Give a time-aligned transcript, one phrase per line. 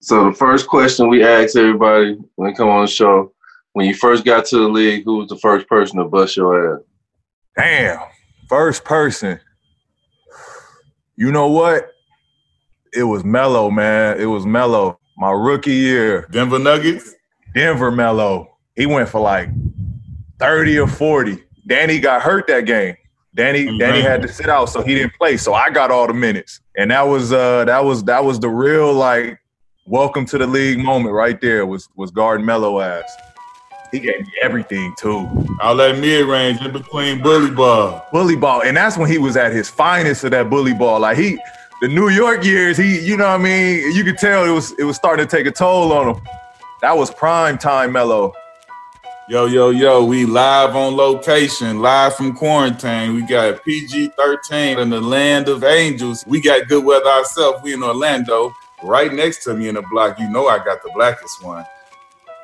[0.00, 3.32] So the first question we ask everybody when they come on the show,
[3.72, 6.76] when you first got to the league, who was the first person to bust your
[6.76, 6.82] ass?
[7.56, 7.98] Damn,
[8.48, 9.40] first person.
[11.16, 11.90] You know what?
[12.94, 14.20] It was Melo, man.
[14.20, 15.00] It was Melo.
[15.16, 16.28] My rookie year.
[16.30, 17.14] Denver Nuggets?
[17.54, 18.56] Denver Melo.
[18.76, 19.48] He went for like
[20.38, 21.42] 30 or 40.
[21.66, 22.96] Danny got hurt that game.
[23.34, 23.78] Danny mm-hmm.
[23.78, 25.36] Danny had to sit out, so he didn't play.
[25.36, 26.60] So I got all the minutes.
[26.76, 29.38] And that was uh that was that was the real like
[29.88, 33.10] welcome to the league moment right there was was guard Melo ass.
[33.90, 35.26] He gave me everything too.
[35.62, 38.06] All that mid range in between bully ball.
[38.12, 38.62] Bully ball.
[38.62, 41.00] And that's when he was at his finest of that bully ball.
[41.00, 41.38] Like he
[41.80, 43.94] the New York years, he, you know what I mean?
[43.94, 46.22] You could tell it was it was starting to take a toll on him.
[46.82, 48.34] That was prime time Melo.
[49.30, 53.14] Yo, yo, yo, we live on location, live from quarantine.
[53.14, 56.24] We got PG 13 in the land of angels.
[56.26, 57.62] We got good weather ourselves.
[57.62, 58.52] We in Orlando.
[58.82, 61.64] Right next to me in the block, you know I got the blackest one.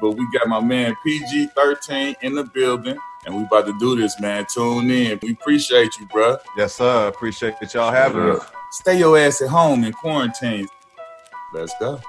[0.01, 2.97] But we got my man PG 13 in the building.
[3.27, 4.45] And we about to do this, man.
[4.53, 5.19] Tune in.
[5.23, 6.37] We appreciate you, bro.
[6.57, 7.09] Yes, sir.
[7.09, 8.45] Appreciate that y'all having us.
[8.73, 10.67] Stay your ass at home in quarantine.
[11.55, 12.01] Let's go.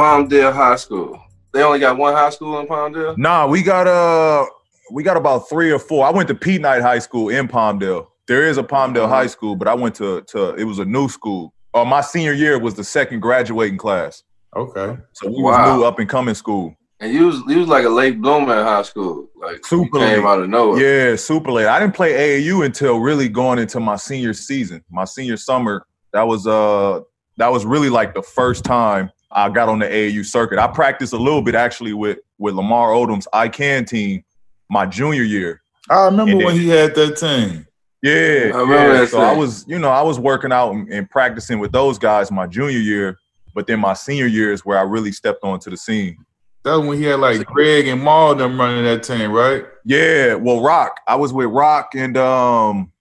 [0.00, 1.20] Palmdale High School.
[1.52, 3.18] They only got one high school in Palmdale?
[3.18, 4.46] Nah, we got uh
[4.90, 6.06] we got about three or four.
[6.06, 8.06] I went to Pete Knight High School in Palmdale.
[8.26, 9.12] There is a Palmdale mm-hmm.
[9.12, 11.52] High School, but I went to to it was a new school.
[11.74, 14.22] Uh, my senior year was the second graduating class.
[14.56, 14.96] Okay.
[15.12, 15.50] So we wow.
[15.50, 16.74] was new up and coming school.
[17.00, 20.24] And you was you was like a late bloomer in high school, like super came
[20.24, 20.24] late.
[20.24, 20.80] out of nowhere.
[20.80, 21.66] Yeah, super late.
[21.66, 25.86] I didn't play AAU until really going into my senior season, my senior summer.
[26.14, 27.00] That was uh
[27.36, 30.58] that was really like the first time I got on the AAU circuit.
[30.58, 34.24] I practiced a little bit actually with with Lamar Odom's I Can team
[34.68, 35.62] my junior year.
[35.88, 37.66] I remember then, when he had that team.
[38.02, 39.06] Yeah, I yeah.
[39.06, 42.30] So I was, you know, I was working out and, and, practicing with those guys
[42.30, 43.18] my junior year,
[43.54, 46.16] but then my senior year is where I really stepped onto the scene.
[46.62, 49.64] That was when he had like Greg and Maul them running that team, right?
[49.84, 50.34] Yeah.
[50.34, 51.00] Well, Rock.
[51.06, 52.92] I was with Rock and um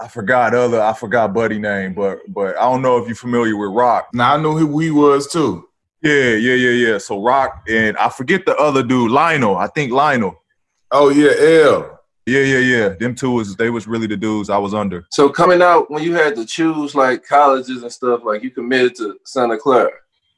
[0.00, 3.56] I forgot other I forgot buddy name, but but I don't know if you're familiar
[3.56, 4.08] with Rock.
[4.12, 5.68] Now I know who he was too.
[6.02, 6.98] Yeah, yeah, yeah, yeah.
[6.98, 9.56] So Rock and I forget the other dude, Lionel.
[9.56, 10.42] I think Lionel.
[10.90, 11.32] Oh yeah,
[11.64, 12.00] L.
[12.26, 12.88] Yeah, yeah, yeah.
[12.88, 15.06] Them two was they was really the dudes I was under.
[15.10, 18.94] So coming out when you had to choose like colleges and stuff, like you committed
[18.96, 19.90] to Santa Clara.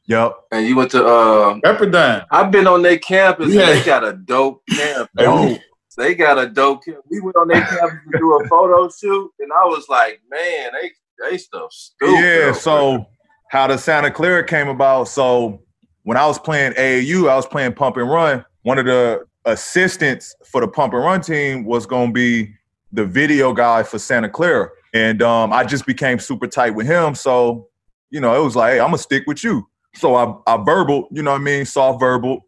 [0.07, 0.37] Yep.
[0.53, 2.27] And you went to uh Pepperdine.
[2.31, 3.53] I've been on their campus.
[3.53, 3.67] Yeah.
[3.67, 5.11] They got a dope camp.
[5.17, 5.61] Dope.
[5.97, 6.99] They got a dope camp.
[7.11, 10.71] We went on their campus to do a photo shoot, and I was like, man,
[10.81, 10.91] they
[11.31, 12.21] they stuff stupid.
[12.21, 12.53] Yeah.
[12.53, 13.07] So
[13.51, 15.09] how the Santa Clara came about.
[15.09, 15.63] So
[16.03, 18.45] when I was playing AAU, I was playing pump and run.
[18.63, 22.53] One of the assistants for the pump and run team was going to be
[22.93, 24.69] the video guy for Santa Clara.
[24.95, 27.15] And um, I just became super tight with him.
[27.15, 27.69] So,
[28.11, 29.69] you know, it was like, hey, I'm going to stick with you.
[29.95, 31.65] So I, I verbal, you know what I mean?
[31.65, 32.47] Soft verbal.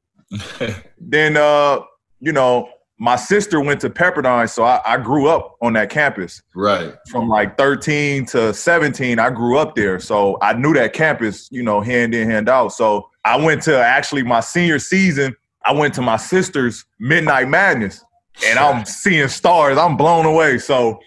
[0.99, 1.81] then, uh,
[2.21, 6.43] you know, my sister went to Pepperdine, so I, I, grew up on that campus.
[6.55, 6.95] Right.
[7.09, 10.01] From like 13 to 17, I grew up there.
[10.01, 12.73] So I knew that campus, you know, hand in, hand out.
[12.73, 18.03] So I went to actually my senior season, I went to my sister's Midnight Madness
[18.47, 19.79] and I'm seeing stars.
[19.79, 20.59] I'm blown away.
[20.59, 20.99] So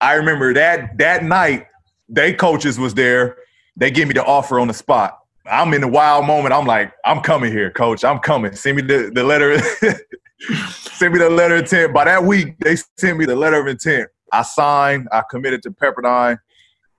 [0.00, 1.66] I remember that that night,
[2.08, 3.38] they coaches was there.
[3.76, 5.18] They gave me the offer on the spot.
[5.44, 6.54] I'm in the wild moment.
[6.54, 8.04] I'm like, I'm coming here, coach.
[8.04, 8.54] I'm coming.
[8.54, 9.58] Send me the, the letter.
[10.38, 11.92] send me the letter of intent.
[11.94, 14.08] By that week, they sent me the letter of intent.
[14.32, 15.08] I signed.
[15.12, 16.38] I committed to Pepperdine.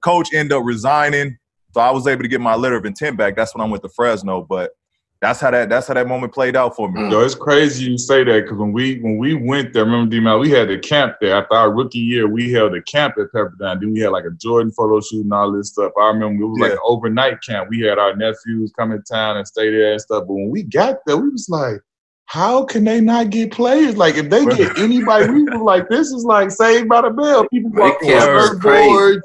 [0.01, 1.37] Coach ended up resigning,
[1.73, 3.35] so I was able to get my letter of intent back.
[3.35, 4.43] That's when I went to Fresno.
[4.43, 4.71] But
[5.19, 7.09] that's how that that's how that moment played out for me.
[7.09, 10.19] Yo, it's crazy you say that because when we when we went there, remember D
[10.19, 11.35] we had a camp there.
[11.35, 13.79] After our rookie year, we held a camp at Pepperdine.
[13.79, 15.91] Then we had like a Jordan photo shoot and all this stuff.
[15.99, 16.65] I remember it was yeah.
[16.65, 17.69] like an overnight camp.
[17.69, 20.25] We had our nephews come in town and stay there and stuff.
[20.27, 21.81] But when we got there, we was like,
[22.27, 23.95] how can they not get players?
[23.95, 27.47] Like if they get anybody, we was like, this is like Saved by the Bell.
[27.47, 29.21] People walk on surfboards,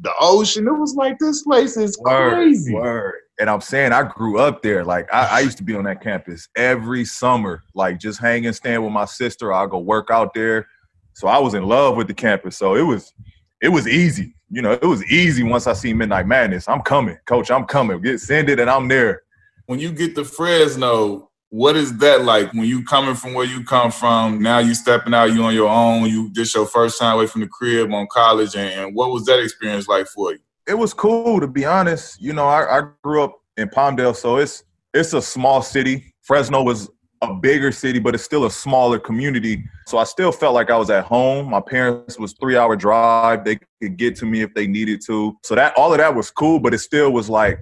[0.00, 0.66] the ocean.
[0.66, 2.74] It was like this place is word, crazy.
[2.74, 3.14] Word.
[3.38, 4.84] And I'm saying I grew up there.
[4.84, 8.82] Like I, I, used to be on that campus every summer, like just hanging, stand
[8.82, 9.52] with my sister.
[9.52, 10.66] I'll go work out there.
[11.14, 12.58] So I was in love with the campus.
[12.58, 13.14] So it was
[13.62, 14.34] it was easy.
[14.50, 16.68] You know, it was easy once I see Midnight Madness.
[16.68, 17.52] I'm coming, coach.
[17.52, 18.00] I'm coming.
[18.00, 19.22] Get send it and I'm there.
[19.66, 23.62] When you get to Fresno, what is that like when you coming from where you
[23.64, 24.40] come from?
[24.40, 27.42] Now you stepping out, you on your own, you just your first time away from
[27.42, 30.38] the crib on college, and, and what was that experience like for you?
[30.70, 32.20] it was cool to be honest.
[32.20, 34.64] You know, I, I grew up in Palmdale, so it's
[34.94, 36.14] it's a small city.
[36.22, 36.88] Fresno was
[37.22, 39.62] a bigger city, but it's still a smaller community.
[39.86, 41.50] So I still felt like I was at home.
[41.50, 43.44] My parents was three hour drive.
[43.44, 45.36] They could get to me if they needed to.
[45.42, 47.60] So that all of that was cool, but it still was like,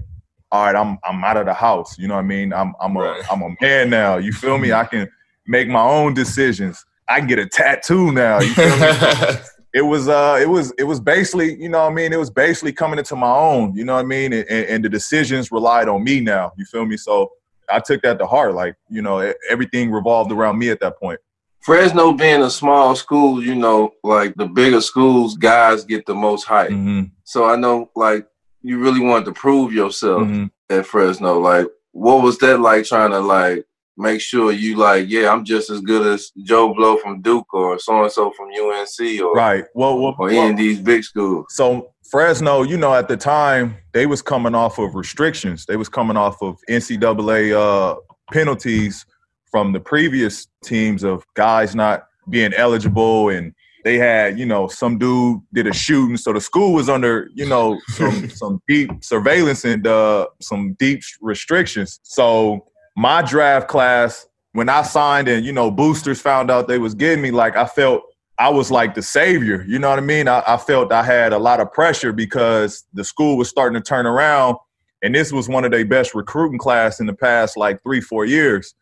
[0.50, 1.99] all right, I'm I'm out of the house.
[1.99, 2.53] You know what I mean?
[2.53, 3.23] I'm I'm a right.
[3.31, 4.17] I'm a man now.
[4.17, 4.73] You feel me?
[4.73, 5.09] I can
[5.47, 6.85] make my own decisions.
[7.09, 8.41] I can get a tattoo now.
[8.41, 9.39] You feel me?
[9.75, 12.31] it was uh it was it was basically you know what I mean it was
[12.31, 15.89] basically coming into my own you know what I mean and, and the decisions relied
[15.89, 17.31] on me now you feel me so
[17.71, 18.55] I took that to heart.
[18.55, 21.21] Like, you know, everything revolved around me at that point.
[21.61, 26.44] Fresno being a small school, you know, like the bigger schools, guys get the most
[26.44, 26.71] hype.
[26.71, 27.05] Mm-hmm.
[27.25, 28.27] So I know, like,
[28.62, 30.46] you really wanted to prove yourself mm-hmm.
[30.70, 31.38] at Fresno.
[31.38, 33.64] Like, what was that like trying to like
[33.96, 37.78] make sure you like, yeah, I'm just as good as Joe Blow from Duke or
[37.78, 39.64] so and so from UNC or right.
[39.75, 41.46] Well, well or any of these big schools.
[41.50, 45.66] So Fresno, you know, at the time they was coming off of restrictions.
[45.66, 47.96] They was coming off of NCAA uh,
[48.32, 49.05] penalties
[49.50, 53.52] from the previous teams of guys not being eligible and
[53.85, 57.47] they had, you know, some dude did a shooting, so the school was under, you
[57.47, 62.01] know, some some deep surveillance and uh, some deep restrictions.
[62.03, 62.67] So
[62.97, 67.23] my draft class, when I signed and you know boosters found out they was getting
[67.23, 68.03] me, like I felt
[68.39, 69.65] I was like the savior.
[69.69, 70.29] You know what I mean?
[70.29, 73.87] I, I felt I had a lot of pressure because the school was starting to
[73.87, 74.57] turn around,
[75.03, 78.25] and this was one of their best recruiting class in the past like three four
[78.25, 78.75] years.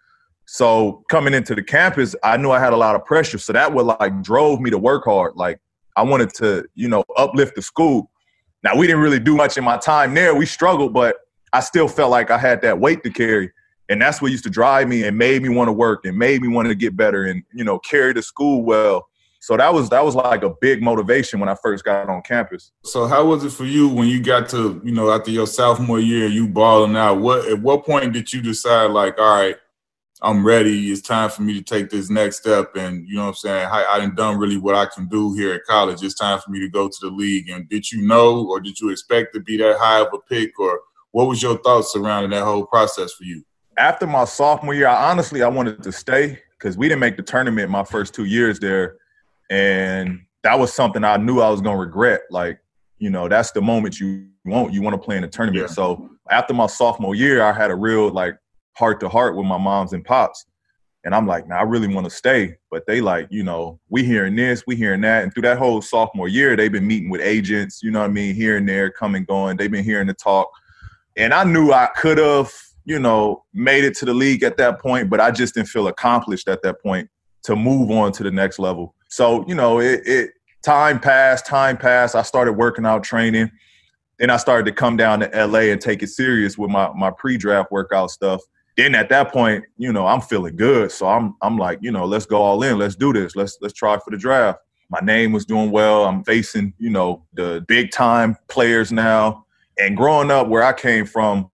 [0.46, 3.38] So coming into the campus, I knew I had a lot of pressure.
[3.38, 5.36] So that would like drove me to work hard.
[5.36, 5.60] Like
[5.96, 8.10] I wanted to, you know, uplift the school.
[8.62, 10.34] Now we didn't really do much in my time there.
[10.34, 11.16] We struggled, but
[11.52, 13.50] I still felt like I had that weight to carry
[13.88, 16.42] and that's what used to drive me and made me want to work and made
[16.42, 19.08] me want to get better and you know carry the school well
[19.40, 22.72] so that was that was like a big motivation when i first got on campus
[22.84, 26.00] so how was it for you when you got to you know after your sophomore
[26.00, 29.56] year you balling out what at what point did you decide like all right
[30.22, 30.90] i'm ready.
[30.90, 32.74] It's time for me to take this next step.
[32.76, 33.68] And you know what i'm saying?
[33.70, 36.02] I, I done done really what i can do here at college.
[36.02, 37.48] It's time for me to go to the league.
[37.48, 40.58] And did you know or did you expect to be that high of a pick?
[40.58, 40.80] Or
[41.12, 43.42] what was your thoughts surrounding that whole process for you?
[43.78, 47.22] After my sophomore year, I honestly I wanted to stay because we didn't make the
[47.22, 48.96] tournament my first two years there,
[49.50, 52.22] and that was something I knew I was gonna regret.
[52.30, 52.58] Like,
[52.98, 54.72] you know, that's the moment you want.
[54.72, 55.68] You want to play in the tournament.
[55.68, 55.74] Yeah.
[55.74, 58.38] So after my sophomore year, I had a real like
[58.76, 60.46] heart to heart with my moms and pops.
[61.04, 62.56] And I'm like, nah, I really want to stay.
[62.70, 65.22] But they like, you know, we hearing this, we hearing that.
[65.22, 68.12] And through that whole sophomore year, they've been meeting with agents, you know what I
[68.12, 69.56] mean, here and there, coming, going.
[69.56, 70.48] They've been hearing the talk.
[71.16, 72.52] And I knew I could have
[72.86, 75.88] you know, made it to the league at that point, but I just didn't feel
[75.88, 77.10] accomplished at that point
[77.42, 78.94] to move on to the next level.
[79.08, 80.30] So, you know, it, it
[80.64, 82.14] time passed, time passed.
[82.14, 83.50] I started working out training.
[84.20, 87.10] Then I started to come down to LA and take it serious with my, my
[87.10, 88.40] pre-draft workout stuff.
[88.76, 90.92] Then at that point, you know, I'm feeling good.
[90.92, 92.78] So I'm I'm like, you know, let's go all in.
[92.78, 93.34] Let's do this.
[93.34, 94.58] Let's let's try for the draft.
[94.88, 96.04] My name was doing well.
[96.04, 99.46] I'm facing, you know, the big time players now.
[99.78, 101.50] And growing up where I came from,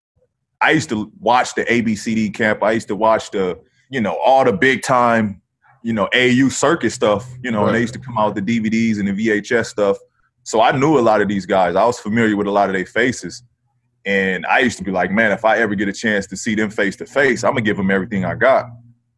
[0.61, 2.61] I used to watch the ABCD camp.
[2.61, 3.59] I used to watch the,
[3.89, 5.41] you know, all the big time,
[5.81, 7.67] you know, AU circuit stuff, you know, right.
[7.67, 9.97] and they used to come out with the DVDs and the VHS stuff.
[10.43, 11.75] So I knew a lot of these guys.
[11.75, 13.43] I was familiar with a lot of their faces.
[14.05, 16.55] And I used to be like, man, if I ever get a chance to see
[16.55, 18.65] them face to face, I'm gonna give them everything I got.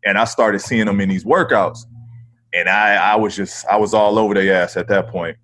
[0.04, 1.80] And I started seeing them in these workouts.
[2.54, 5.38] And I, I was just, I was all over their ass at that point.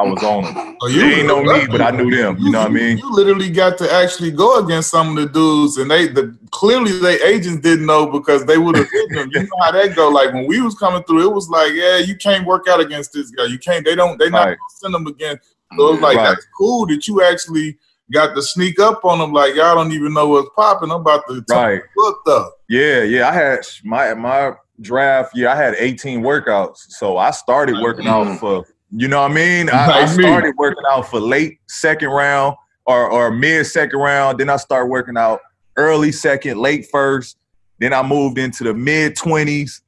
[0.00, 0.76] I was on them.
[0.82, 2.38] Oh, you they ain't know me, but I knew them.
[2.38, 2.96] You, you, know what I mean?
[2.96, 6.92] You literally got to actually go against some of the dudes, and they the clearly
[6.92, 9.28] they agents didn't know because they would have hit them.
[9.30, 10.08] You know how that go?
[10.08, 13.12] Like when we was coming through, it was like, yeah, you can't work out against
[13.12, 13.44] this guy.
[13.44, 13.84] You can't.
[13.84, 14.18] They don't.
[14.18, 14.58] They not right.
[14.70, 15.38] send them again.
[15.76, 16.28] So it was like right.
[16.30, 17.76] that's cool that you actually
[18.12, 19.32] got to sneak up on them.
[19.32, 20.90] Like y'all don't even know what's popping.
[20.90, 21.82] I'm about to right.
[21.96, 22.54] Look up.
[22.68, 23.28] Yeah, yeah.
[23.28, 25.48] I had my my draft year.
[25.48, 29.70] I had 18 workouts, so I started working out for you know what I mean?
[29.70, 34.38] I, I started working out for late second round or, or mid second round.
[34.38, 35.40] Then I started working out
[35.76, 37.36] early second, late first.
[37.78, 39.80] Then I moved into the mid 20s,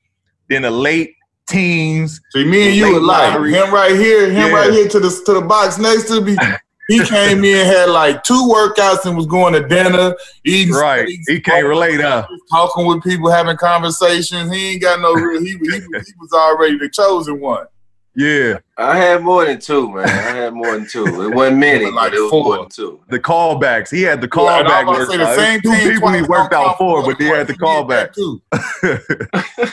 [0.48, 1.16] then the late
[1.48, 2.20] teens.
[2.30, 4.54] See, me and you like him right here, him yeah.
[4.54, 6.36] right here to the to the box next to me.
[6.88, 10.74] He came in, had like two workouts, and was going to dinner, eating.
[10.74, 12.26] Right, he can't relate, huh?
[12.50, 14.52] Talking with people, having conversations.
[14.52, 15.40] He ain't got no real.
[15.40, 17.66] He, he, he was already the chosen one.
[18.14, 18.58] Yeah.
[18.76, 20.06] I had more than two, man.
[20.06, 21.06] I had more than two.
[21.22, 22.44] It wasn't many, like it was four.
[22.44, 23.00] more than two.
[23.08, 23.90] The callbacks.
[23.90, 24.86] He had the callback.
[24.86, 28.12] Yeah, say the same two people he worked out for, but he had the callback.
[28.12, 28.42] too.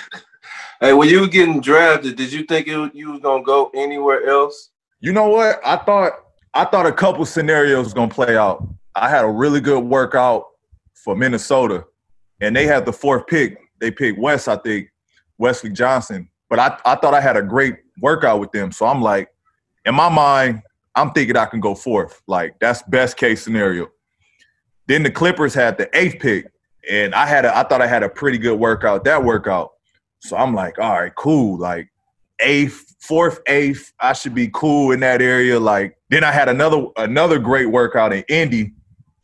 [0.80, 4.28] hey, when you were getting drafted, did you think it, you was gonna go anywhere
[4.30, 4.70] else?
[5.02, 5.60] You know what?
[5.66, 6.14] I thought
[6.54, 8.68] I thought a couple scenarios was gonna play out.
[8.96, 10.46] I had a really good workout
[10.94, 11.86] for Minnesota,
[12.42, 13.58] and they had the fourth pick.
[13.80, 14.90] They picked West, I think,
[15.38, 16.30] Wesley Johnson.
[16.50, 18.72] But I, I thought I had a great workout with them.
[18.72, 19.30] So I'm like,
[19.86, 20.64] in my mind,
[20.96, 22.22] I'm thinking I can go fourth.
[22.28, 23.88] Like that's best case scenario.
[24.88, 26.52] Then the Clippers had the eighth pick,
[26.90, 29.72] and I had a, I thought I had a pretty good workout that workout.
[30.22, 31.58] So I'm like, all right, cool.
[31.58, 31.90] Like
[32.40, 35.60] eighth, fourth, eighth, I should be cool in that area.
[35.60, 38.74] Like then I had another another great workout in Indy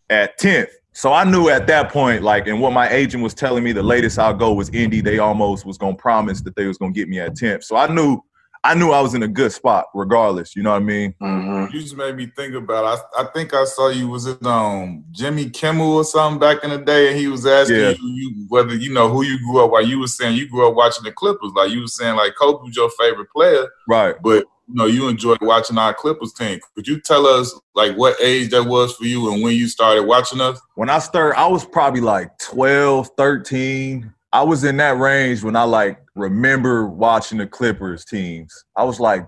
[0.10, 0.70] at tenth.
[0.94, 3.84] So I knew at that point, like, and what my agent was telling me, the
[3.84, 5.02] latest I'll go was Indy.
[5.02, 7.66] They almost was gonna promise that they was gonna get me at tenth.
[7.66, 8.22] So I knew
[8.66, 10.56] I knew I was in a good spot regardless.
[10.56, 11.14] You know what I mean?
[11.22, 11.76] Mm-hmm.
[11.76, 13.00] You just made me think about.
[13.16, 16.72] I, I think I saw you was in um Jimmy Kimmel or something back in
[16.72, 17.90] the day, and he was asking yeah.
[17.90, 19.72] you, you, whether you know who you grew up.
[19.72, 22.34] While you were saying you grew up watching the Clippers, like you were saying like
[22.36, 24.16] Kobe was your favorite player, right?
[24.24, 26.60] But you know you enjoyed watching our Clippers team.
[26.76, 30.04] Could you tell us like what age that was for you and when you started
[30.04, 30.60] watching us?
[30.76, 34.12] When I started, I was probably like 12, 13.
[34.34, 38.66] I was in that range when I like remember watching the Clippers teams.
[38.76, 39.28] I was like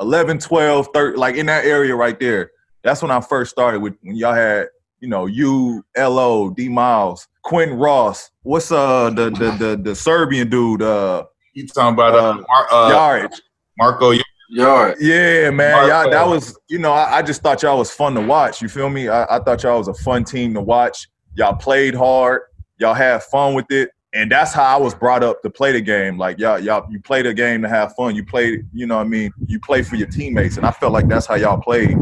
[0.00, 2.50] 11, 12, 13, like in that area right there.
[2.82, 4.68] That's when I first started with when y'all had,
[5.00, 8.30] you know, you, LO, D Miles, Quentin Ross.
[8.42, 10.82] What's uh the the the, the Serbian dude?
[10.82, 13.40] Uh you talking about uh, uh, Mar- uh Jaric.
[13.78, 14.12] Marko
[14.48, 14.96] Yard.
[15.00, 15.88] Yeah, man.
[15.88, 18.62] Y'all, that was, you know, I, I, just thought y'all was fun to watch.
[18.62, 19.08] You feel me?
[19.08, 21.08] I, I thought y'all was a fun team to watch.
[21.34, 22.42] Y'all played hard.
[22.78, 25.80] Y'all had fun with it and that's how I was brought up to play the
[25.80, 26.16] game.
[26.16, 28.16] Like y'all, y'all, you play the game to have fun.
[28.16, 30.92] You play, you know, what I mean, you play for your teammates, and I felt
[30.92, 31.96] like that's how y'all played.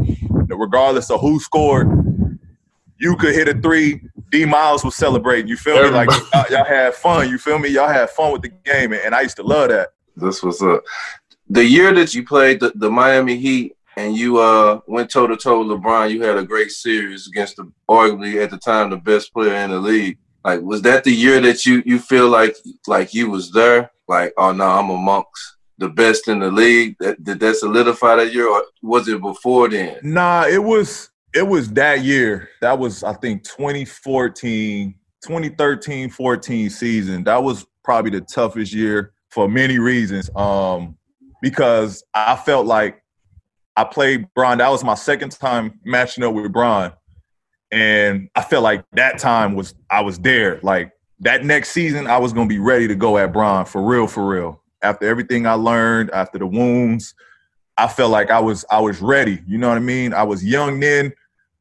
[0.49, 2.39] Regardless of who scored,
[2.99, 4.01] you could hit a three.
[4.31, 5.49] D Miles was celebrating.
[5.49, 6.09] You feel Everybody.
[6.09, 6.17] me?
[6.17, 7.29] Like y'all, y'all, had fun.
[7.29, 7.69] You feel me?
[7.69, 9.91] Y'all had fun with the game, and, and I used to love that.
[10.17, 10.85] This was up.
[11.55, 15.37] The year that you played the, the Miami Heat and you uh went toe to
[15.37, 18.97] toe with LeBron, you had a great series against the arguably at the time the
[18.97, 20.19] best player in the league.
[20.45, 22.57] Like, was that the year that you you feel like
[22.89, 23.93] like you was there?
[24.09, 26.97] Like, oh no, I'm amongst the best in the league.
[26.99, 30.01] That did that solidify that year, or was it before then?
[30.03, 32.49] Nah, it was it was that year.
[32.63, 34.93] That was I think 2014,
[35.23, 37.23] 2013, 14 season.
[37.23, 40.29] That was probably the toughest year for many reasons.
[40.35, 40.97] Um,
[41.43, 43.03] because I felt like
[43.77, 44.59] I played Bron.
[44.59, 46.93] That was my second time matching up with Bron.
[47.71, 50.61] And I felt like that time was I was there.
[50.63, 54.07] Like that next season, I was gonna be ready to go at Bron for real,
[54.07, 54.63] for real.
[54.83, 57.15] After everything I learned, after the wounds,
[57.77, 59.43] I felt like I was I was ready.
[59.47, 60.15] You know what I mean?
[60.15, 61.13] I was young then,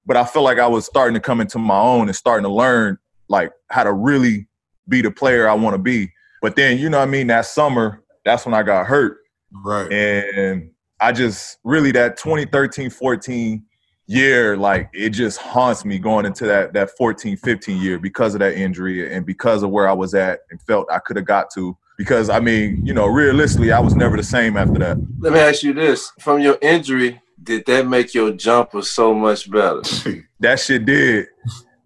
[0.06, 2.54] but I felt like I was starting to come into my own and starting to
[2.54, 4.48] learn like how to really
[4.88, 6.12] be the player I want to be.
[6.42, 9.23] But then, you know what I mean, that summer, that's when I got hurt.
[9.54, 9.92] Right.
[9.92, 13.64] And I just really that 2013, 14
[14.08, 18.40] year, like it just haunts me going into that that 14, 15 year because of
[18.40, 21.50] that injury and because of where I was at and felt I could have got
[21.56, 21.78] to.
[21.98, 24.98] Because I mean, you know, realistically, I was never the same after that.
[25.20, 29.50] Let me ask you this: From your injury, did that make your jumper so much
[29.50, 29.82] better?
[30.40, 31.28] that shit did.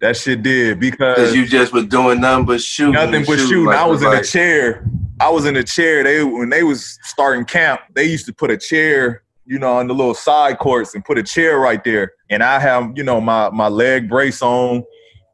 [0.00, 2.94] That shit did because you just were doing nothing but shooting.
[2.94, 3.64] Nothing but shooting.
[3.64, 4.88] Like I was in a chair.
[5.20, 6.02] I was in a chair.
[6.04, 9.86] They when they was starting camp, they used to put a chair you know, on
[9.86, 12.12] the little side courts and put a chair right there.
[12.28, 14.84] And I have, you know, my my leg brace on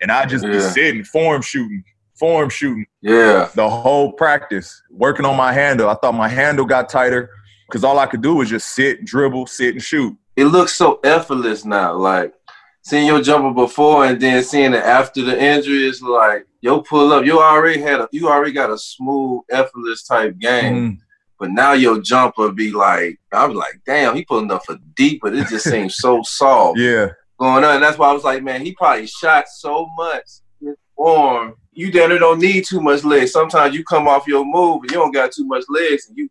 [0.01, 0.53] and I just yeah.
[0.53, 1.83] be sitting, form shooting,
[2.15, 2.87] form shooting.
[3.03, 3.51] Yeah.
[3.55, 5.89] The whole practice, working on my handle.
[5.89, 7.29] I thought my handle got tighter
[7.67, 10.17] because all I could do was just sit, dribble, sit, and shoot.
[10.37, 11.95] It looks so effortless now.
[11.95, 12.35] Like
[12.83, 17.13] seeing your jumper before and then seeing it after the injury is like yo pull
[17.13, 17.27] up.
[17.27, 20.75] You already had a you already got a smooth, effortless type game.
[20.75, 20.99] Mm.
[21.39, 25.35] But now your jumper be like, I'm like, damn, he pulling up for deep, but
[25.35, 26.79] it just seems so soft.
[26.79, 27.09] Yeah.
[27.39, 27.75] Going on.
[27.75, 30.25] And that's why I was like, man, he probably shot so much
[30.61, 31.55] his arm.
[31.73, 33.33] You damn don't need too much legs.
[33.33, 36.31] Sometimes you come off your move and you don't got too much legs and you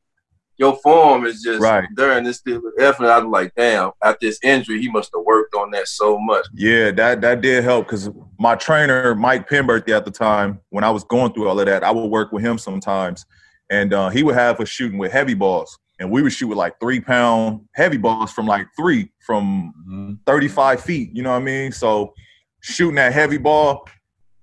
[0.57, 1.88] your form is just right.
[1.95, 3.07] there and it's still effort.
[3.07, 6.45] I was like, damn, after this injury, he must have worked on that so much.
[6.53, 10.91] Yeah, that that did help because my trainer, Mike Penberthy at the time, when I
[10.91, 13.25] was going through all of that, I would work with him sometimes
[13.74, 16.57] and uh, he would have us shooting with heavy balls, and we would shoot with
[16.57, 20.13] like three pound heavy balls from like three from mm-hmm.
[20.27, 21.10] 35 feet.
[21.13, 21.72] You know what I mean?
[21.72, 22.13] So
[22.62, 23.88] shooting that heavy ball,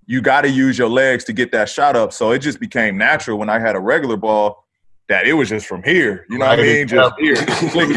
[0.07, 2.13] you got to use your legs to get that shot up.
[2.13, 4.65] So it just became natural when I had a regular ball
[5.11, 6.25] that it was just from here.
[6.31, 6.89] You know what I mean?
[6.89, 7.35] Just here,
[7.71, 7.97] clicking.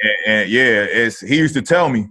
[0.00, 2.06] and, and yeah, it's he used to tell me,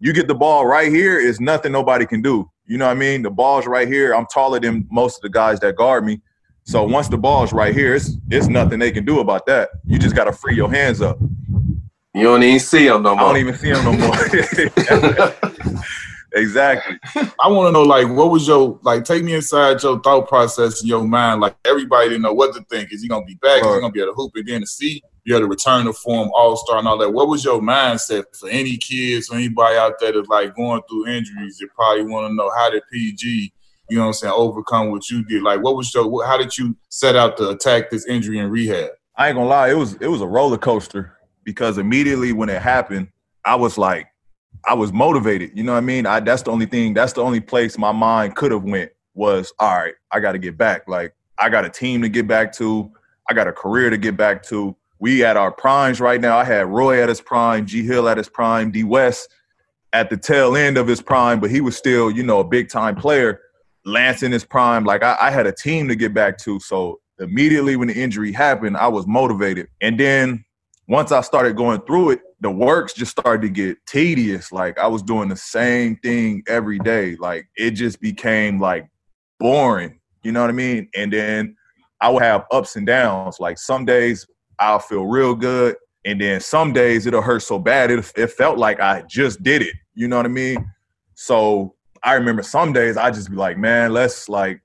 [0.00, 2.50] you get the ball right here, it's nothing nobody can do.
[2.66, 3.22] You know what I mean?
[3.22, 4.12] The ball's right here.
[4.12, 6.20] I'm taller than most of the guys that guard me.
[6.64, 9.70] So once the ball's right here, it's it's nothing they can do about that.
[9.86, 11.18] You just got to free your hands up.
[12.12, 13.24] You don't even see them no more.
[13.24, 14.16] I don't even see them no more.
[16.32, 16.98] Exactly.
[17.42, 19.04] I want to know, like, what was your like?
[19.04, 21.40] Take me inside your thought process in your mind.
[21.40, 22.92] Like, everybody didn't know what to think.
[22.92, 23.62] Is he gonna be back?
[23.62, 23.70] Right.
[23.70, 25.02] Is he gonna be able to hoop again to see?
[25.24, 27.10] You had to return to form, All Star, and all that.
[27.10, 31.08] What was your mindset for any kids or anybody out there that's like going through
[31.08, 31.60] injuries?
[31.60, 33.52] You probably want to know how did PG,
[33.88, 35.42] you know, what I'm saying, overcome what you did.
[35.42, 36.26] Like, what was your?
[36.26, 38.90] How did you set out to attack this injury and rehab?
[39.16, 42.62] I ain't gonna lie, it was it was a roller coaster because immediately when it
[42.62, 43.08] happened,
[43.44, 44.06] I was like,
[44.66, 45.52] I was motivated.
[45.54, 46.06] You know what I mean?
[46.06, 49.52] I that's the only thing, that's the only place my mind could have went was,
[49.58, 50.88] all right, I gotta get back.
[50.88, 52.90] Like I got a team to get back to,
[53.28, 54.76] I got a career to get back to.
[54.98, 56.36] We at our primes right now.
[56.36, 59.30] I had Roy at his prime, G Hill at his prime, D West
[59.92, 62.68] at the tail end of his prime, but he was still, you know, a big
[62.68, 63.40] time player.
[63.86, 64.84] Lance in his prime.
[64.84, 66.60] Like I, I had a team to get back to.
[66.60, 69.68] So immediately when the injury happened, I was motivated.
[69.80, 70.44] And then
[70.86, 74.50] once I started going through it, the works just started to get tedious.
[74.50, 77.16] Like I was doing the same thing every day.
[77.16, 78.88] Like it just became like
[79.38, 80.00] boring.
[80.22, 80.88] You know what I mean?
[80.94, 81.56] And then
[82.00, 83.40] I would have ups and downs.
[83.40, 84.26] Like some days
[84.58, 85.76] I'll feel real good.
[86.06, 89.60] And then some days it'll hurt so bad it, it felt like I just did
[89.60, 89.74] it.
[89.94, 90.66] You know what I mean?
[91.14, 94.62] So I remember some days I just be like, man, let's like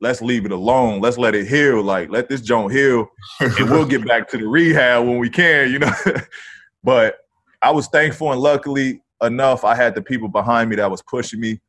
[0.00, 1.00] let's leave it alone.
[1.00, 1.80] Let's let it heal.
[1.80, 3.06] Like let this joint heal,
[3.40, 5.70] and we'll get back to the rehab when we can.
[5.70, 5.92] You know.
[6.84, 7.18] but
[7.62, 11.40] I was thankful and luckily enough, I had the people behind me that was pushing
[11.40, 11.60] me.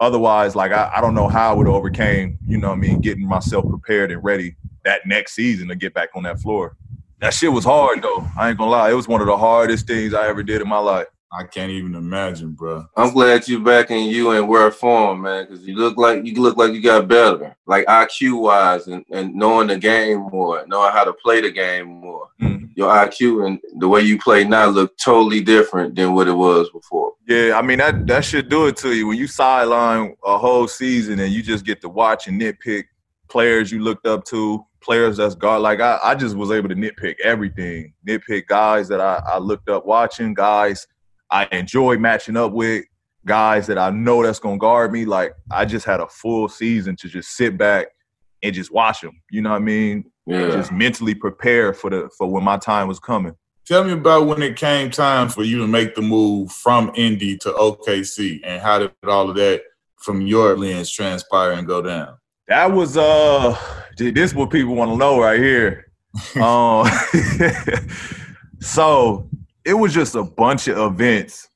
[0.00, 2.38] Otherwise, like I, I don't know how I would overcame.
[2.46, 6.10] You know, I mean, getting myself prepared and ready that next season to get back
[6.14, 6.76] on that floor.
[7.20, 8.26] That shit was hard though.
[8.38, 8.90] I ain't gonna lie.
[8.90, 11.06] It was one of the hardest things I ever did in my life.
[11.36, 12.86] I can't even imagine, bro.
[12.96, 16.40] I'm glad you back in you and where form, man, because you look like you
[16.40, 20.92] look like you got better, like IQ wise, and, and knowing the game more, knowing
[20.92, 22.28] how to play the game more.
[22.40, 22.66] Mm-hmm.
[22.76, 26.70] Your IQ and the way you play now look totally different than what it was
[26.70, 27.14] before.
[27.26, 30.68] Yeah, I mean that that should do it to you when you sideline a whole
[30.68, 32.84] season and you just get to watch and nitpick
[33.28, 35.62] players you looked up to, players that's guard.
[35.62, 39.68] Like I, I just was able to nitpick everything, nitpick guys that I, I looked
[39.68, 40.86] up watching, guys
[41.34, 42.84] I enjoy matching up with
[43.26, 45.04] guys that I know that's gonna guard me.
[45.04, 47.88] Like I just had a full season to just sit back
[48.44, 49.20] and just watch them.
[49.30, 50.04] You know what I mean?
[50.26, 50.50] Yeah.
[50.50, 53.34] Just mentally prepare for the for when my time was coming.
[53.66, 57.36] Tell me about when it came time for you to make the move from Indy
[57.38, 59.62] to OKC, and how did all of that
[59.96, 62.16] from your lens transpire and go down?
[62.46, 63.58] That was uh,
[63.98, 65.90] this is what people want to know right here.
[66.36, 66.86] um,
[68.60, 69.28] so
[69.64, 71.48] it was just a bunch of events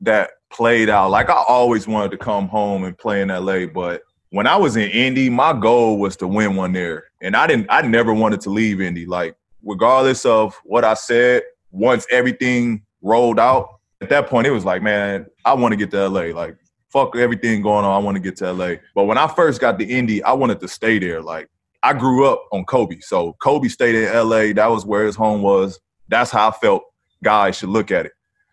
[0.00, 1.10] that played out.
[1.10, 4.76] Like I always wanted to come home and play in LA, but when I was
[4.76, 7.04] in Indy, my goal was to win one there.
[7.20, 9.06] And I didn't I never wanted to leave Indy.
[9.06, 13.68] Like regardless of what I said, once everything rolled out,
[14.00, 16.34] at that point it was like, man, I want to get to LA.
[16.34, 16.56] Like
[16.90, 17.94] fuck everything going on.
[17.94, 18.74] I want to get to LA.
[18.94, 21.22] But when I first got to Indy, I wanted to stay there.
[21.22, 21.48] Like
[21.82, 23.00] I grew up on Kobe.
[23.00, 24.52] So Kobe stayed in LA.
[24.52, 25.80] That was where his home was.
[26.08, 26.82] That's how I felt
[27.22, 28.12] guys should look at it.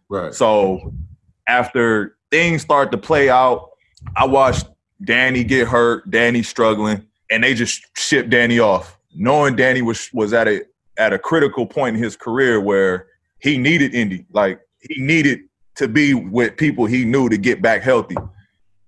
[0.09, 0.33] Right.
[0.33, 0.93] So
[1.47, 3.69] after things start to play out,
[4.15, 4.67] I watched
[5.03, 10.33] Danny get hurt, Danny struggling, and they just shipped Danny off, knowing Danny was was
[10.33, 10.65] at a
[10.97, 13.07] at a critical point in his career where
[13.39, 15.41] he needed Indy, like he needed
[15.75, 18.17] to be with people he knew to get back healthy.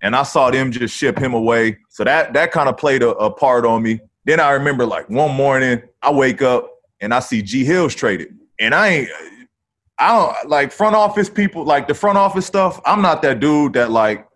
[0.02, 1.78] And I saw them just ship him away.
[1.88, 4.00] So that that kind of played a, a part on me.
[4.24, 6.68] Then I remember like one morning I wake up
[7.00, 8.36] and I see G Hills traded.
[8.60, 9.08] And I ain't
[10.02, 12.80] I don't like front office people, like the front office stuff.
[12.84, 14.26] I'm not that dude that like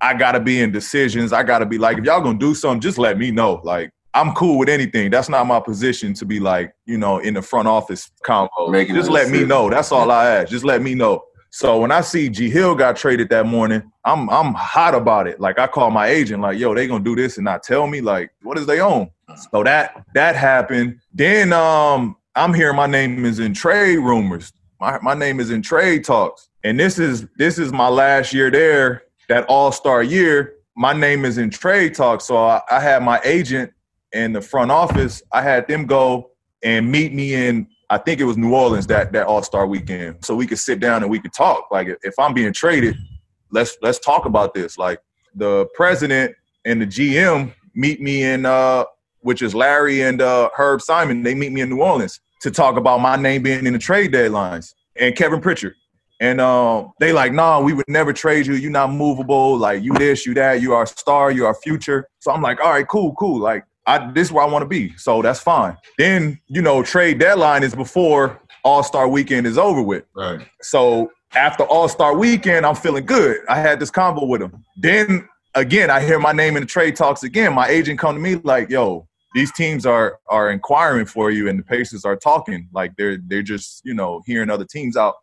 [0.00, 1.32] I gotta be in decisions.
[1.32, 3.60] I gotta be like, if y'all gonna do something, just let me know.
[3.62, 5.12] Like I'm cool with anything.
[5.12, 8.66] That's not my position to be like, you know, in the front office combo.
[8.66, 9.70] Making just let me know.
[9.70, 10.50] That's all I ask.
[10.50, 11.22] Just let me know.
[11.50, 15.38] So when I see G Hill got traded that morning, I'm I'm hot about it.
[15.38, 18.00] Like I call my agent, like, yo, they gonna do this and not tell me.
[18.00, 19.08] Like, what is they own?
[19.52, 20.98] So that that happened.
[21.14, 25.62] Then um I'm hearing my name is in trade rumors my, my name is in
[25.62, 26.48] trade talks.
[26.64, 30.56] And this is this is my last year there, that all-star year.
[30.76, 32.24] My name is in trade talks.
[32.24, 33.72] So I, I had my agent
[34.12, 36.32] in the front office, I had them go
[36.64, 40.24] and meet me in I think it was New Orleans that that All Star weekend,
[40.24, 41.70] so we could sit down and we could talk.
[41.70, 42.96] Like if I'm being traded,
[43.52, 44.78] let's let's talk about this.
[44.78, 45.00] Like
[45.34, 48.84] the president and the GM meet me in, uh,
[49.20, 51.22] which is Larry and uh, Herb Simon.
[51.22, 54.12] They meet me in New Orleans to talk about my name being in the trade
[54.12, 55.74] deadlines and Kevin Pritchard.
[56.20, 58.54] And uh, they like, nah, we would never trade you.
[58.54, 59.56] You're not movable.
[59.56, 60.60] Like you this, you that.
[60.60, 61.32] You are a star.
[61.32, 62.06] You are future.
[62.20, 63.40] So I'm like, all right, cool, cool.
[63.40, 64.96] Like I, this is where I want to be.
[64.96, 65.76] So that's fine.
[65.98, 70.04] Then you know, trade deadline is before All Star Weekend is over with.
[70.14, 70.46] Right.
[70.60, 73.38] So after All Star Weekend, I'm feeling good.
[73.48, 74.64] I had this combo with him.
[74.76, 77.52] Then again, I hear my name in the trade talks again.
[77.52, 81.58] My agent come to me like, "Yo, these teams are are inquiring for you, and
[81.58, 82.68] the Pacers are talking.
[82.72, 85.16] Like they're they're just you know hearing other teams out."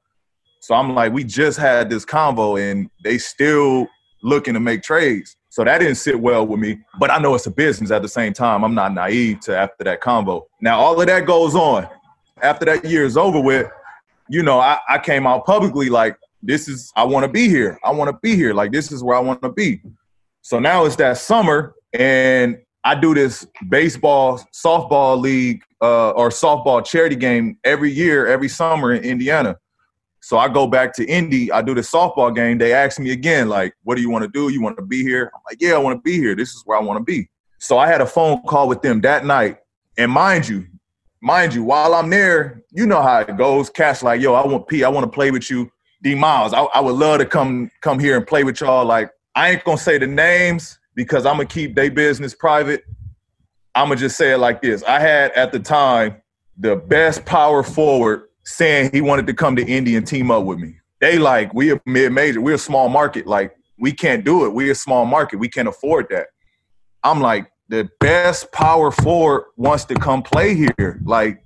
[0.62, 3.88] So I'm like, we just had this convo, and they still
[4.24, 5.36] looking to make trades.
[5.50, 6.80] So that didn't sit well with me.
[7.00, 8.64] But I know it's a business at the same time.
[8.64, 10.44] I'm not naive to after that convo.
[10.62, 11.88] Now all of that goes on.
[12.42, 13.70] After that year is over with,
[14.30, 17.80] you know, I, I came out publicly like, this is I want to be here.
[17.84, 18.54] I want to be here.
[18.54, 19.82] Like this is where I want to be.
[20.42, 26.86] So now it's that summer, and I do this baseball, softball league, uh, or softball
[26.86, 29.58] charity game every year, every summer in Indiana.
[30.22, 31.52] So I go back to Indy.
[31.52, 32.58] I do the softball game.
[32.58, 34.50] They ask me again, like, "What do you want to do?
[34.50, 36.36] You want to be here?" I'm like, "Yeah, I want to be here.
[36.36, 39.02] This is where I want to be." So I had a phone call with them
[39.02, 39.58] that night,
[39.98, 40.66] and mind you,
[41.22, 43.70] mind you, while I'm there, you know how it goes.
[43.70, 44.84] Cash like, "Yo, I want P.
[44.84, 48.00] I want to play with you." D Miles, I, I would love to come come
[48.00, 48.86] here and play with y'all.
[48.86, 52.84] Like, I ain't gonna say the names because I'm gonna keep their business private.
[53.76, 56.22] I'm gonna just say it like this: I had at the time
[56.58, 60.60] the best power forward saying he wanted to come to Indy and team up with
[60.60, 60.76] me.
[61.00, 63.26] They like, we are mid major, we're a small market.
[63.26, 64.50] Like, we can't do it.
[64.50, 65.38] We're a small market.
[65.38, 66.28] We can't afford that.
[67.04, 71.00] I'm like, the best power forward wants to come play here.
[71.06, 71.42] Like,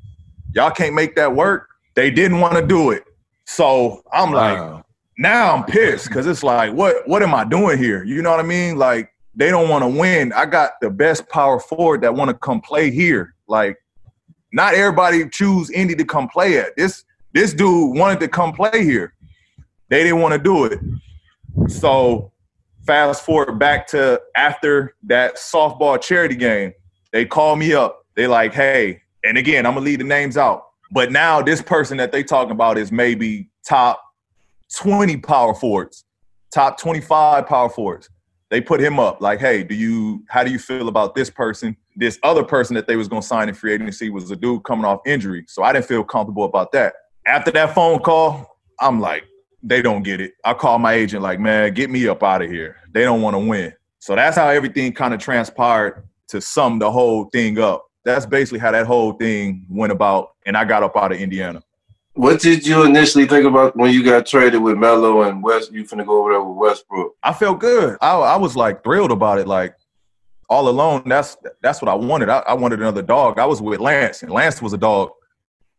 [0.55, 1.69] y'all can't make that work.
[1.95, 3.03] They didn't want to do it.
[3.45, 4.73] So I'm wow.
[4.75, 4.83] like,
[5.19, 8.03] now I'm pissed because it's like, what what am I doing here?
[8.03, 8.77] You know what I mean?
[8.77, 10.31] Like, they don't want to win.
[10.33, 13.35] I got the best power forward that want to come play here.
[13.47, 13.77] Like,
[14.51, 16.75] not everybody choose Indy to come play at.
[16.77, 19.13] This this dude wanted to come play here.
[19.89, 20.79] They didn't want to do it.
[21.67, 22.31] So
[22.85, 26.73] fast forward back to after that softball charity game,
[27.11, 28.05] they call me up.
[28.15, 30.65] They like, hey, and again, I'm gonna leave the names out.
[30.91, 34.03] But now this person that they talking about is maybe top
[34.77, 36.05] 20 power forwards,
[36.53, 38.09] top 25 power forwards.
[38.53, 41.75] They put him up like, hey, do you how do you feel about this person?
[41.95, 44.85] this other person that they was gonna sign in free agency was a dude coming
[44.85, 45.43] off injury.
[45.47, 46.93] So I didn't feel comfortable about that.
[47.25, 49.23] After that phone call, I'm like,
[49.63, 50.33] they don't get it.
[50.45, 52.77] I call my agent, like, man, get me up out of here.
[52.91, 53.73] They don't want to win.
[53.99, 57.85] So that's how everything kind of transpired to sum the whole thing up.
[58.05, 61.63] That's basically how that whole thing went about, and I got up out of Indiana.
[62.15, 65.71] What did you initially think about when you got traded with Melo and West?
[65.71, 67.15] You finna go over there with Westbrook.
[67.23, 67.97] I felt good.
[68.01, 69.47] I, I was like thrilled about it.
[69.47, 69.75] Like
[70.47, 72.29] all alone, that's that's what I wanted.
[72.29, 73.39] I, I, wanted another dog.
[73.39, 75.09] I was with Lance, and Lance was a dog,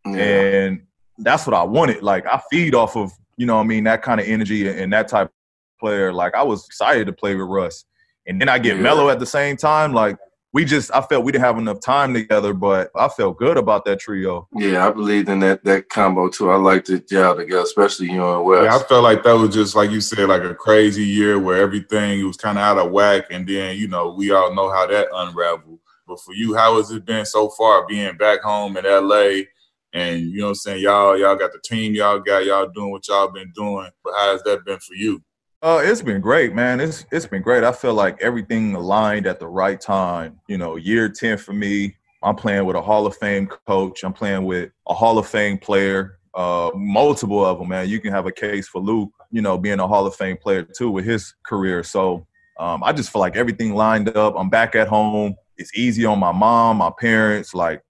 [0.05, 0.17] yeah.
[0.17, 0.83] and
[1.19, 2.03] that's what I wanted.
[2.03, 5.07] Like I feed off of you know I mean that kind of energy and that
[5.07, 5.33] type of
[5.79, 6.13] player.
[6.13, 7.85] Like I was excited to play with Russ,
[8.27, 8.83] and then I get yeah.
[8.83, 9.93] Melo at the same time.
[9.93, 10.17] Like
[10.55, 13.85] we just I felt we didn't have enough time together, but I felt good about
[13.87, 14.49] that trio.
[14.55, 16.51] Yeah, I believed in that that combo too.
[16.51, 18.65] I liked it yeah together, especially you and West.
[18.65, 21.61] Yeah, I felt like that was just like you said, like a crazy year where
[21.61, 24.87] everything was kind of out of whack, and then you know we all know how
[24.87, 25.81] that unraveled.
[26.07, 29.47] But for you, how has it been so far being back home in LA?
[29.93, 32.93] And you know what I'm saying, y'all y'all got the team y'all got, y'all doing
[32.93, 33.91] what y'all been doing.
[34.05, 35.21] But how has that been for you?
[35.65, 36.79] Uh, it's been great, man.
[36.79, 37.65] It's it's been great.
[37.65, 40.39] I feel like everything aligned at the right time.
[40.47, 41.97] You know, year ten for me.
[42.23, 44.05] I'm playing with a Hall of Fame coach.
[44.05, 46.19] I'm playing with a Hall of Fame player.
[46.35, 47.89] Uh, multiple of them, man.
[47.89, 50.65] You can have a case for Luke, you know, being a Hall of Fame player
[50.65, 51.83] too with his career.
[51.83, 52.27] So
[52.59, 54.35] um, I just feel like everything lined up.
[54.37, 55.35] I'm back at home.
[55.57, 57.55] It's easy on my mom, my parents.
[57.55, 57.81] Like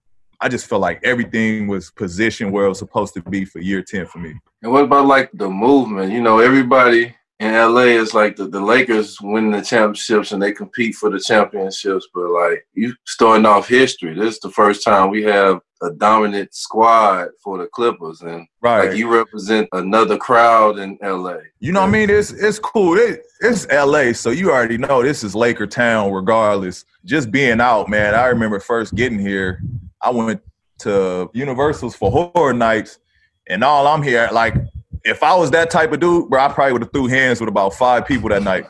[0.41, 3.83] I just feel like everything was positioned where it was supposed to be for year
[3.83, 4.33] ten for me.
[4.63, 6.13] And what about like the movement?
[6.13, 10.53] You know, everybody in LA it's like the, the Lakers win the championships and they
[10.53, 14.15] compete for the championships, but like you starting off history.
[14.15, 18.89] This is the first time we have a dominant squad for the Clippers and right.
[18.89, 21.39] like you represent another crowd in LA.
[21.59, 22.11] You know what I mean?
[22.11, 22.97] It's it's cool.
[22.97, 26.85] It, it's LA, so you already know this is Laker town regardless.
[27.05, 28.15] Just being out, man.
[28.15, 29.61] I remember first getting here,
[30.01, 30.41] I went
[30.79, 32.99] to Universal's for horror nights
[33.49, 34.55] and all I'm here like
[35.05, 37.49] if I was that type of dude, bro, I probably would have threw hands with
[37.49, 38.67] about five people that night.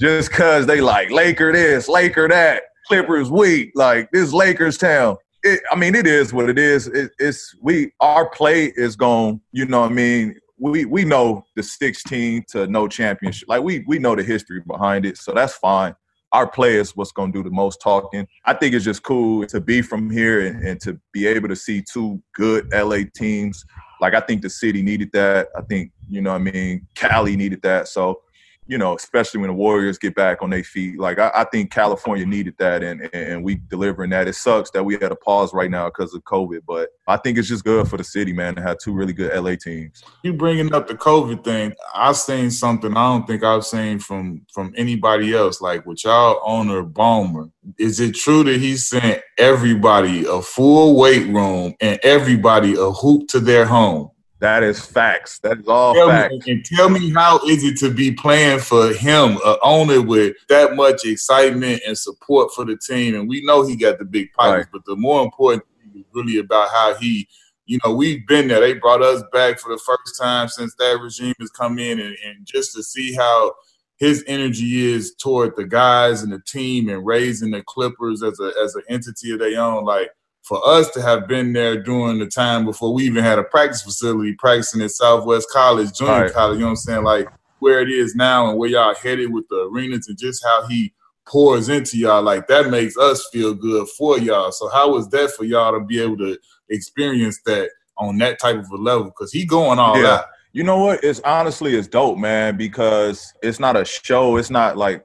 [0.00, 5.16] Just cause they like Laker this, Laker that, Clippers weak, like this Lakers town.
[5.42, 6.88] It, I mean, it is what it is.
[6.88, 9.40] It, it's we our play is going.
[9.52, 13.48] You know, what I mean, we we know the 16 to no championship.
[13.48, 15.94] Like we we know the history behind it, so that's fine.
[16.32, 18.26] Our play is what's going to do the most talking.
[18.44, 21.56] I think it's just cool to be from here and, and to be able to
[21.56, 23.64] see two good LA teams
[24.00, 25.48] like I think the city needed that.
[25.56, 27.88] I think, you know I mean, Cali needed that.
[27.88, 28.22] So
[28.68, 31.00] you know, especially when the Warriors get back on their feet.
[31.00, 34.28] Like I, I, think California needed that, and and we delivering that.
[34.28, 37.38] It sucks that we had a pause right now because of COVID, but I think
[37.38, 40.04] it's just good for the city, man, to have two really good LA teams.
[40.22, 41.72] You bringing up the COVID thing?
[41.94, 45.62] I've seen something I don't think I've seen from from anybody else.
[45.62, 51.26] Like with y'all owner Ballmer, is it true that he sent everybody a full weight
[51.28, 54.10] room and everybody a hoop to their home?
[54.40, 55.40] That is facts.
[55.40, 56.46] That is all tell facts.
[56.46, 60.36] Me, and tell me how is it to be playing for him, an owner with
[60.48, 63.16] that much excitement and support for the team?
[63.16, 64.66] And we know he got the big pipes, right.
[64.72, 67.28] but the more important thing is really about how he,
[67.66, 68.60] you know, we've been there.
[68.60, 72.16] They brought us back for the first time since that regime has come in, and,
[72.24, 73.54] and just to see how
[73.96, 78.52] his energy is toward the guys and the team and raising the Clippers as a
[78.62, 80.10] as an entity of their own, like
[80.48, 83.82] for us to have been there during the time before we even had a practice
[83.82, 86.32] facility, practicing at Southwest College, junior right.
[86.32, 87.04] college, you know what I'm saying?
[87.04, 90.66] Like where it is now and where y'all headed with the arenas and just how
[90.66, 90.94] he
[91.26, 94.50] pours into y'all, like that makes us feel good for y'all.
[94.50, 96.38] So how was that for y'all to be able to
[96.70, 99.04] experience that on that type of a level?
[99.04, 100.14] Because he going all yeah.
[100.14, 100.24] out.
[100.52, 101.04] You know what?
[101.04, 104.38] It's honestly it's dope, man, because it's not a show.
[104.38, 105.04] It's not like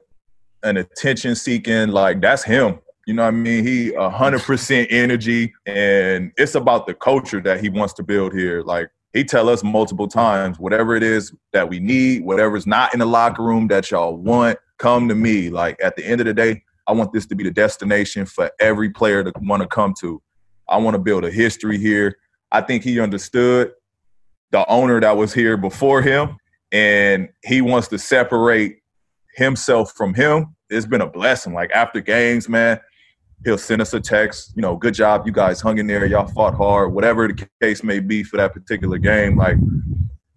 [0.62, 2.78] an attention seeking, like that's him.
[3.06, 3.66] You know what I mean?
[3.66, 8.62] He hundred percent energy, and it's about the culture that he wants to build here.
[8.62, 13.00] Like he tell us multiple times, whatever it is that we need, whatever's not in
[13.00, 15.50] the locker room that y'all want, come to me.
[15.50, 18.50] Like at the end of the day, I want this to be the destination for
[18.58, 20.20] every player to want to come to.
[20.68, 22.16] I want to build a history here.
[22.50, 23.72] I think he understood
[24.50, 26.36] the owner that was here before him,
[26.72, 28.78] and he wants to separate
[29.34, 30.54] himself from him.
[30.70, 31.52] It's been a blessing.
[31.52, 32.80] Like after games, man,
[33.44, 36.26] he'll send us a text, you know, good job, you guys hung in there, y'all
[36.26, 39.36] fought hard, whatever the case may be for that particular game.
[39.36, 39.56] Like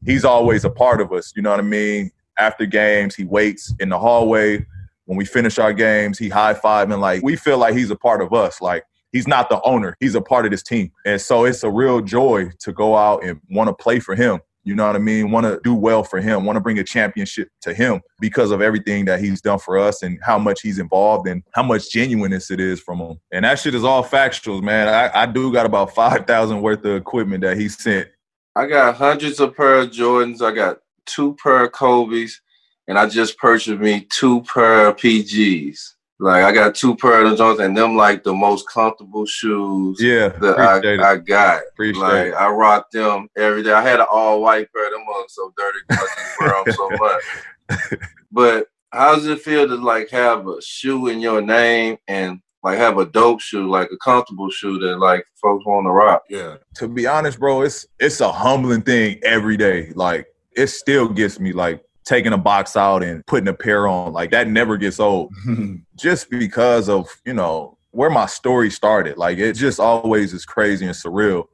[0.06, 2.12] he's always a part of us, you know what I mean?
[2.40, 4.66] After games, he waits in the hallway.
[5.06, 7.96] When we finish our games, he high five and like we feel like he's a
[7.96, 8.62] part of us.
[8.62, 10.92] Like he's not the owner, he's a part of this team.
[11.06, 14.42] And so it's a real joy to go out and want to play for him.
[14.68, 15.32] You know what I mean?
[15.32, 18.62] Want to do well for him, want to bring a championship to him because of
[18.62, 22.52] everything that he's done for us and how much he's involved and how much genuineness
[22.52, 23.18] it is from him.
[23.32, 24.90] And that shit is all factuals, man.
[24.90, 28.10] I, I do got about 5,000 worth of equipment that he sent.
[28.58, 30.42] I got hundreds of pair of Jordans.
[30.42, 32.42] I got two pair of Kobe's.
[32.90, 35.94] And I just purchased me two pair of PGs.
[36.20, 40.30] Like I got two pair of Jones and them like the most comfortable shoes yeah,
[40.30, 41.62] that I, I got.
[41.74, 42.34] Appreciate like it.
[42.34, 43.72] I rock them every day.
[43.72, 46.74] I had an all white pair, of them ones so dirty because I wear them
[46.74, 46.90] so
[47.70, 48.02] much.
[48.32, 52.80] But how does it feel to like have a shoe in your name and like
[52.80, 56.24] have a dope shoe, like a comfortable shoe that like folks want to rock?
[56.30, 56.58] Yeah.
[56.76, 59.92] To be honest, bro, it's it's a humbling thing every day.
[59.94, 60.26] Like
[60.56, 64.14] it still gets me like taking a box out and putting a pair on.
[64.14, 65.32] Like that never gets old.
[65.98, 69.18] just because of, you know, where my story started.
[69.18, 71.46] Like it just always is crazy and surreal.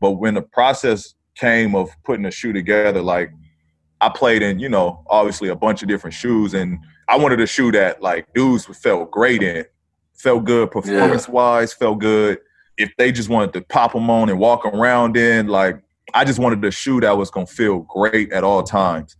[0.00, 3.30] But when the process came of putting a shoe together, like
[4.00, 6.78] I played in, you know, obviously a bunch of different shoes and
[7.08, 9.64] I wanted a shoe that like dudes felt great in,
[10.14, 11.86] felt good performance wise, yeah.
[11.86, 12.38] felt good.
[12.76, 15.80] If they just wanted to pop them on and walk around in, like
[16.12, 19.16] I just wanted a shoe that was gonna feel great at all times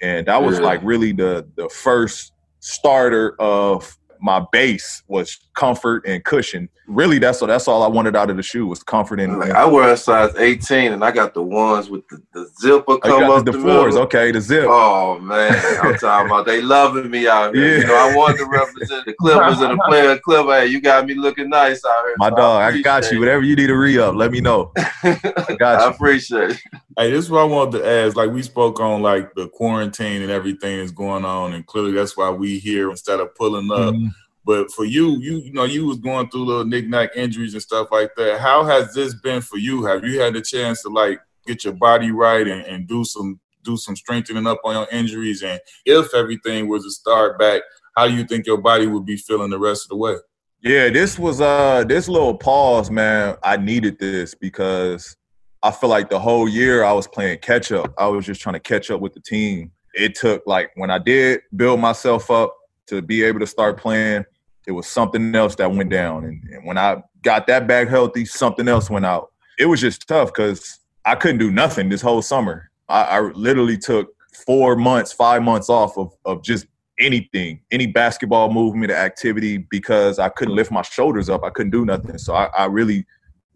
[0.00, 0.64] and that was yeah.
[0.64, 6.68] like really the the first starter of my base was comfort and cushion.
[6.86, 7.48] Really, that's all.
[7.48, 9.40] That's all I wanted out of the shoe was comfort and.
[9.40, 12.84] Like, I wear a size 18, and I got the ones with the, the zipper
[12.92, 13.96] oh, come up the, the floors.
[13.96, 14.66] Okay, the zip.
[14.68, 15.52] Oh man,
[15.82, 17.66] I'm talking about they loving me out here.
[17.66, 17.80] Yeah.
[17.80, 20.52] You know, I wanted to represent the Clippers and the player Clipper.
[20.52, 22.14] Hey, you got me looking nice out here.
[22.18, 23.18] My so dog, I, I got you.
[23.18, 24.70] Whatever you need to re up, let me know.
[24.76, 25.86] I got you.
[25.86, 26.60] I appreciate it.
[26.96, 28.16] Hey, this is what I wanted to ask.
[28.16, 32.16] Like we spoke on, like the quarantine and everything is going on, and clearly that's
[32.16, 33.92] why we here instead of pulling up.
[33.92, 34.05] Mm-hmm
[34.46, 37.88] but for you, you you know, you was going through little knick-knack injuries and stuff
[37.90, 38.40] like that.
[38.40, 39.84] How has this been for you?
[39.84, 43.40] Have you had the chance to like get your body right and, and do some
[43.64, 45.42] do some strengthening up on your injuries?
[45.42, 47.62] And if everything was to start back,
[47.96, 50.14] how do you think your body would be feeling the rest of the way?
[50.62, 53.36] Yeah, this was uh this little pause, man.
[53.42, 55.16] I needed this because
[55.60, 57.92] I feel like the whole year I was playing catch up.
[57.98, 59.72] I was just trying to catch up with the team.
[59.92, 62.54] It took like when I did build myself up
[62.86, 64.24] to be able to start playing,
[64.66, 66.24] it was something else that went down.
[66.24, 69.32] And, and when I got that back healthy, something else went out.
[69.58, 72.70] It was just tough because I couldn't do nothing this whole summer.
[72.88, 74.08] I, I literally took
[74.44, 76.66] four months, five months off of, of just
[76.98, 81.44] anything, any basketball movement activity because I couldn't lift my shoulders up.
[81.44, 82.18] I couldn't do nothing.
[82.18, 83.06] So I, I really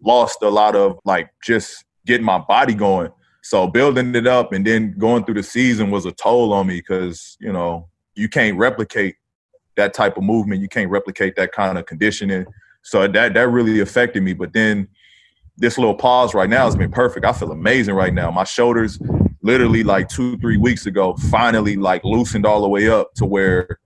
[0.01, 3.11] lost a lot of like just getting my body going.
[3.43, 6.75] So building it up and then going through the season was a toll on me
[6.77, 9.15] because, you know, you can't replicate
[9.75, 10.61] that type of movement.
[10.61, 12.45] You can't replicate that kind of conditioning.
[12.81, 14.33] So that that really affected me.
[14.33, 14.87] But then
[15.57, 17.25] this little pause right now has been perfect.
[17.25, 18.31] I feel amazing right now.
[18.31, 18.99] My shoulders
[19.41, 23.79] literally like two, three weeks ago, finally like loosened all the way up to where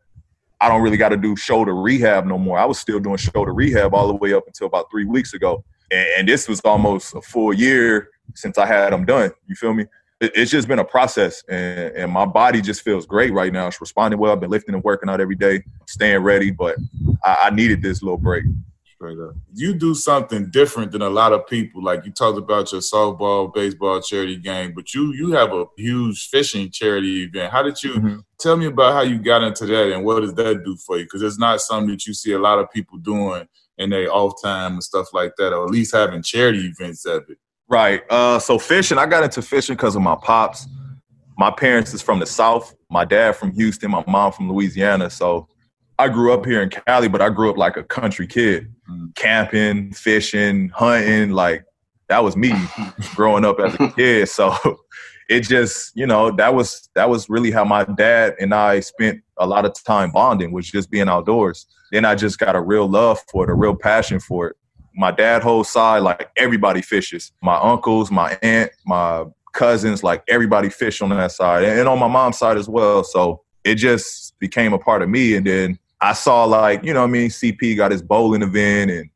[0.62, 2.58] I don't really got to do shoulder rehab no more.
[2.58, 5.63] I was still doing shoulder rehab all the way up until about three weeks ago.
[5.91, 9.32] And, and this was almost a full year since I had them done.
[9.48, 9.86] You feel me?
[10.21, 11.43] It, it's just been a process.
[11.49, 13.67] And, and my body just feels great right now.
[13.67, 14.34] It's responding well.
[14.34, 16.51] I've been lifting and working out every day, staying ready.
[16.51, 16.78] But
[17.23, 18.43] I, I needed this little break.
[18.95, 19.36] Straight up.
[19.54, 21.84] You do something different than a lot of people.
[21.84, 26.30] Like you talked about your softball, baseball charity game, but you you have a huge
[26.30, 27.51] fishing charity event.
[27.51, 28.19] How did you mm-hmm.
[28.39, 31.04] tell me about how you got into that and what does that do for you?
[31.04, 33.45] Because it's not something that you see a lot of people doing
[33.78, 37.23] in their off time and stuff like that, or at least having charity events of
[37.28, 37.38] it.
[37.67, 38.04] Right.
[38.10, 40.67] Uh, so fishing, I got into fishing because of my pops.
[41.38, 42.75] My parents is from the South.
[42.89, 43.91] My dad from Houston.
[43.91, 45.10] My mom from Louisiana.
[45.10, 45.47] So
[45.97, 49.15] I grew up here in Cali, but I grew up like a country kid, mm.
[49.15, 51.32] camping, fishing, hunting.
[51.32, 51.65] Like
[52.10, 52.54] that was me
[53.15, 54.30] growing up as a kid.
[54.30, 54.56] So
[55.30, 59.21] it just, you know, that was that was really how my dad and I spent
[59.38, 61.65] a lot of time bonding, was just being outdoors.
[61.91, 64.56] Then I just got a real love for it, a real passion for it.
[64.95, 67.31] My dad whole side, like everybody fishes.
[67.41, 72.08] My uncles, my aunt, my cousins, like everybody fish on that side, and on my
[72.08, 73.03] mom's side as well.
[73.03, 75.36] So it just became a part of me.
[75.36, 79.10] And then I saw like, you know I mean, CP got his bowling event and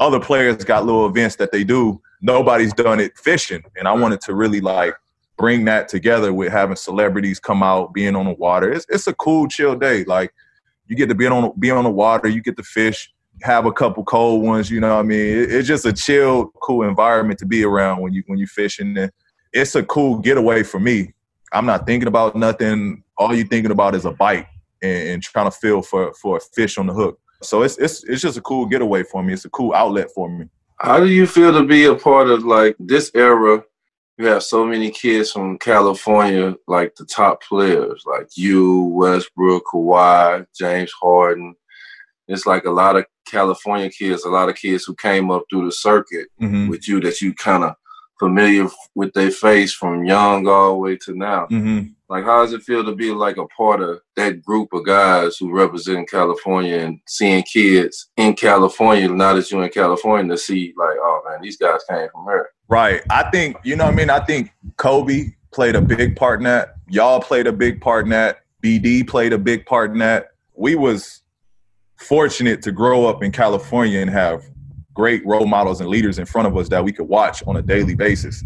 [0.00, 2.00] other players got little events that they do.
[2.20, 3.62] Nobody's done it fishing.
[3.76, 4.94] And I wanted to really like
[5.36, 8.72] bring that together with having celebrities come out, being on the water.
[8.72, 10.04] It's, it's a cool, chill day.
[10.04, 10.32] Like
[10.86, 13.72] you get to be on be on the water, you get to fish, have a
[13.72, 15.38] couple cold ones, you know I mean?
[15.38, 18.96] It, it's just a chill, cool environment to be around when you when you fishing.
[18.96, 19.10] And
[19.52, 21.12] it's a cool getaway for me.
[21.52, 23.02] I'm not thinking about nothing.
[23.16, 24.46] All you thinking about is a bite
[24.82, 27.18] and, and trying to feel for for a fish on the hook.
[27.42, 29.32] So it's it's it's just a cool getaway for me.
[29.32, 30.46] It's a cool outlet for me.
[30.78, 33.62] How do you feel to be a part of like this era?
[34.16, 40.46] You have so many kids from California, like the top players, like you, Westbrook, Kawhi,
[40.56, 41.56] James Harden.
[42.28, 45.66] It's like a lot of California kids, a lot of kids who came up through
[45.66, 46.68] the circuit mm-hmm.
[46.68, 47.74] with you that you kind of
[48.18, 51.46] familiar with their face from young all the way to now.
[51.46, 51.88] Mm-hmm.
[52.08, 55.36] Like, how does it feel to be like a part of that group of guys
[55.36, 60.72] who represent California and seeing kids in California, now that you're in California, to see
[60.76, 62.50] like, oh man, these guys came from here.
[62.68, 63.02] Right.
[63.10, 64.10] I think, you know what I mean?
[64.10, 66.76] I think Kobe played a big part in that.
[66.88, 68.40] Y'all played a big part in that.
[68.62, 70.28] BD played a big part in that.
[70.54, 71.22] We was
[71.96, 74.44] fortunate to grow up in California and have
[74.94, 77.62] great role models and leaders in front of us that we could watch on a
[77.62, 78.42] daily basis.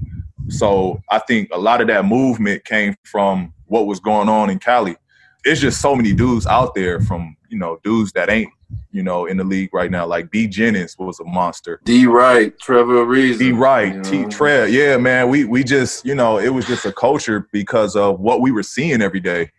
[0.49, 4.59] So I think a lot of that movement came from what was going on in
[4.59, 4.97] Cali.
[5.45, 8.51] It's just so many dudes out there from, you know, dudes that ain't,
[8.91, 10.07] you know, in the league right now.
[10.07, 11.81] Like B Jennings was a monster.
[11.85, 13.39] D Wright, Trevor Ariza.
[13.39, 14.03] D Wright, you know?
[14.03, 14.71] T Trev.
[14.71, 15.29] Yeah, man.
[15.29, 18.63] We we just, you know, it was just a culture because of what we were
[18.63, 19.51] seeing every day.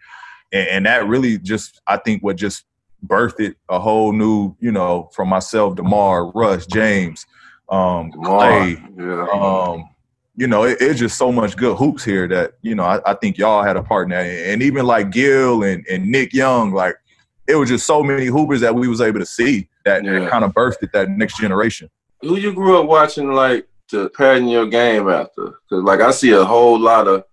[0.52, 2.66] And, and that really just I think what just
[3.06, 7.26] birthed a whole new, you know, from myself, DeMar, Russ, James,
[7.70, 8.82] um, Clay.
[8.98, 9.28] Yeah.
[9.32, 9.90] Um,
[10.36, 13.14] you know, it, it's just so much good hoops here that, you know, I, I
[13.14, 14.24] think y'all had a part in that.
[14.24, 16.96] And even like Gil and, and Nick Young, like
[17.48, 20.20] it was just so many hoopers that we was able to see that, yeah.
[20.20, 21.90] that kind of birthed that next generation.
[22.22, 25.60] Who you grew up watching like to pattern your game after?
[25.70, 27.24] Cause like I see a whole lot of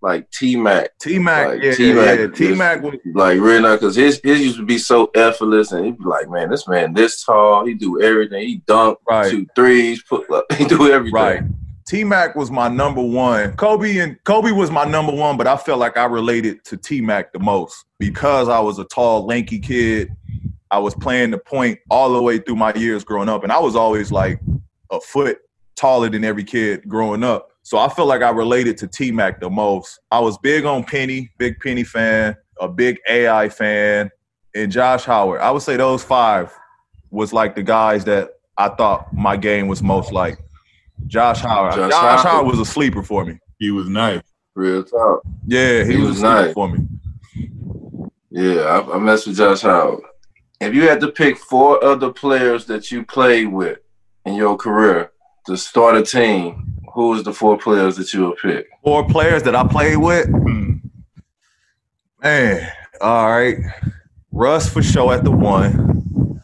[0.00, 0.90] like T Mac.
[0.98, 4.40] T Mac, like, yeah, T-Mac, yeah, T Mac was like really not because his his
[4.40, 7.74] used to be so effortless, and he'd be like, man, this man this tall, he
[7.74, 9.30] do everything, he dunk, right.
[9.30, 11.14] shoot threes, put up, he do everything.
[11.14, 11.42] Right.
[11.86, 13.56] T Mac was my number one.
[13.56, 17.00] Kobe and Kobe was my number one, but I felt like I related to T
[17.00, 20.10] Mac the most because I was a tall, lanky kid.
[20.70, 23.58] I was playing the point all the way through my years growing up, and I
[23.58, 24.38] was always like
[24.90, 25.38] a foot
[25.76, 27.47] taller than every kid growing up.
[27.68, 30.00] So I feel like I related to T Mac the most.
[30.10, 34.10] I was big on Penny, big Penny fan, a big AI fan,
[34.54, 35.42] and Josh Howard.
[35.42, 36.50] I would say those five
[37.10, 40.38] was like the guys that I thought my game was most like.
[41.08, 41.74] Josh Howard.
[41.74, 42.46] Josh, Josh Howard.
[42.46, 43.38] was a sleeper for me.
[43.58, 44.22] He was nice.
[44.54, 45.20] Real talk.
[45.46, 46.88] Yeah, he, he was, was nice for me.
[48.30, 50.04] Yeah, I, I messed with Josh Howard.
[50.62, 53.80] If you had to pick four other players that you played with
[54.24, 55.12] in your career
[55.48, 58.66] to start a team, who was the four players that you would pick?
[58.82, 60.26] Four players that I played with?
[60.26, 60.78] Hmm.
[62.20, 63.56] Man, all right.
[64.32, 66.42] Russ for sure at the one.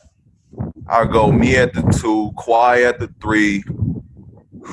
[0.87, 3.65] I'll go me at the two, Kawhi at the three.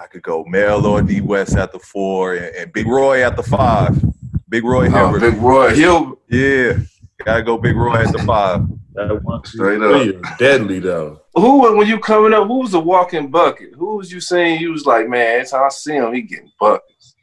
[0.00, 3.36] I could go Mel or D West at the four, and, and Big Roy at
[3.36, 3.96] the five.
[4.48, 6.18] Big Roy Oh, Big Roy Hill.
[6.28, 6.78] Yeah,
[7.24, 8.62] gotta go Big Roy at the five.
[8.98, 11.22] That one Straight three is deadly though.
[11.34, 12.48] Who when you coming up?
[12.48, 13.70] Who was the walking bucket?
[13.76, 15.40] Who was you saying you was like, man?
[15.40, 17.14] Every how I see him, he getting buckets.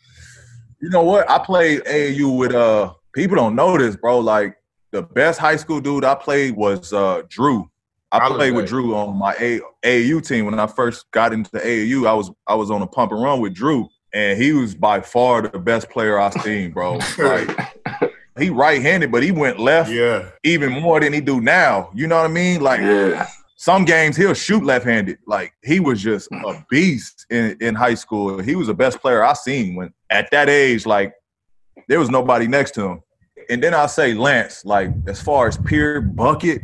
[0.82, 1.30] You know what?
[1.30, 4.20] I played AAU with uh people don't know this, bro.
[4.20, 4.56] Like
[4.94, 7.66] the best high school dude I played was uh Jrue.
[8.12, 8.38] I Holiday.
[8.38, 12.08] played with Jrue on my A- AAU team when I first got into AAU.
[12.08, 15.02] I was I was on a pump and run with Jrue, and he was by
[15.02, 17.00] far the best player I've seen, bro.
[17.18, 17.50] Like
[18.38, 20.30] he right-handed, but he went left Yeah.
[20.44, 21.90] even more than he do now.
[21.94, 22.62] You know what I mean?
[22.62, 25.20] Like Yeah, some games he'll shoot left-handed.
[25.26, 28.40] Like he was just a beast in, in high school.
[28.42, 31.14] He was the best player I seen when at that age, like
[31.88, 33.02] there was nobody next to him.
[33.50, 36.62] And then I'll say Lance, like as far as pure bucket,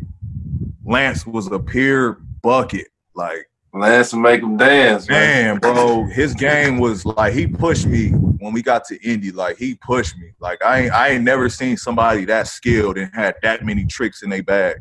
[0.83, 2.87] Lance was a pure bucket.
[3.13, 5.59] Like, Lance will make him dance, man.
[5.59, 9.31] man, bro, his game was like he pushed me when we got to Indy.
[9.31, 10.31] Like he pushed me.
[10.39, 14.23] Like I ain't I ain't never seen somebody that skilled and had that many tricks
[14.23, 14.77] in their bag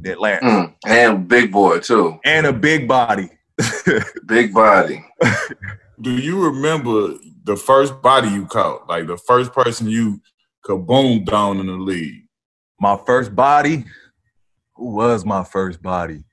[0.00, 0.44] That Lance.
[0.44, 3.30] Mm, And big boy too, And a big body.
[4.26, 5.04] big body.
[6.00, 8.88] Do you remember the first body you caught?
[8.88, 10.20] Like the first person you
[10.66, 12.26] kaboomed down in the league?
[12.80, 13.84] My first body.
[14.76, 16.24] Who was my first body?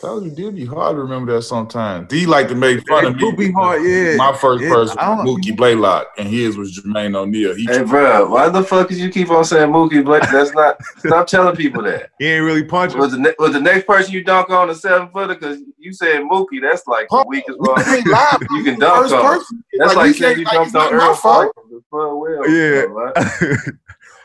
[0.00, 2.08] Probably did be hard to remember that sometimes.
[2.08, 3.24] D like to make fun of me.
[3.24, 4.16] would be hard, yeah.
[4.16, 7.54] My first Yeah, person was Mookie Blaylock, and his was Jermaine O'Neal.
[7.54, 10.30] He Hey, bro, why the fuck did you keep on saying Mookie Blaylock?
[10.30, 10.78] That's not.
[10.98, 12.10] stop telling people that.
[12.18, 12.98] He ain't really punching.
[12.98, 15.34] Was the was the next person you dunk on a seven footer?
[15.34, 16.62] Because you said Mookie.
[16.62, 18.06] That's like the weakest We one can't
[18.52, 19.22] you can dunk First on.
[19.38, 19.64] person.
[19.74, 21.54] That's like, we saying you can't- dunked like, on Earl my fault.
[21.54, 21.68] Farmer.
[21.70, 22.86] The fuck well, Yeah.
[22.86, 23.74] bro, right?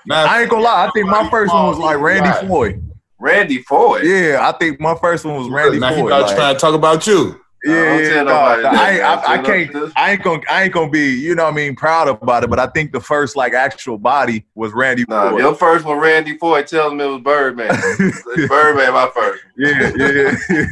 [0.07, 0.85] Now, I ain't gonna lie.
[0.85, 2.79] I think my first one was like Randy Right.
[3.19, 3.25] Foye.
[3.27, 4.01] Randy Foye.
[4.03, 6.09] Yeah, I think my first one was Randy now he Foye.
[6.09, 7.39] not like- trying to talk about you.
[7.63, 9.33] yeah, Don't yeah, tell nah, nobody nah, that, I.
[9.33, 9.93] I, I can't.
[9.97, 10.41] I ain't gonna.
[10.49, 11.15] I ain't gonna be.
[11.15, 11.75] You know what I mean?
[11.75, 12.49] Proud about it.
[12.51, 15.37] But I think the first like actual body was Randy Nah, Foye.
[15.39, 17.69] your first one, Randy Foye, tell him it was Birdman.
[18.47, 19.43] Birdman, my first.
[19.57, 20.65] yeah, yeah, yeah.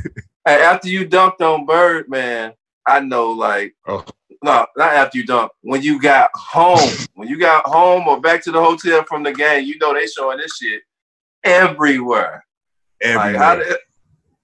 [0.46, 2.54] Hey, after you dunked on Birdman,
[2.86, 4.04] I know like Oh.
[4.44, 5.50] no, not after you dunked.
[5.62, 9.32] When you got home, when you got home or back to the hotel from the
[9.32, 10.82] game, you know they showing this shit
[11.44, 12.44] everywhere.
[13.04, 13.38] Like, Everywhere.
[13.44, 13.78] how did,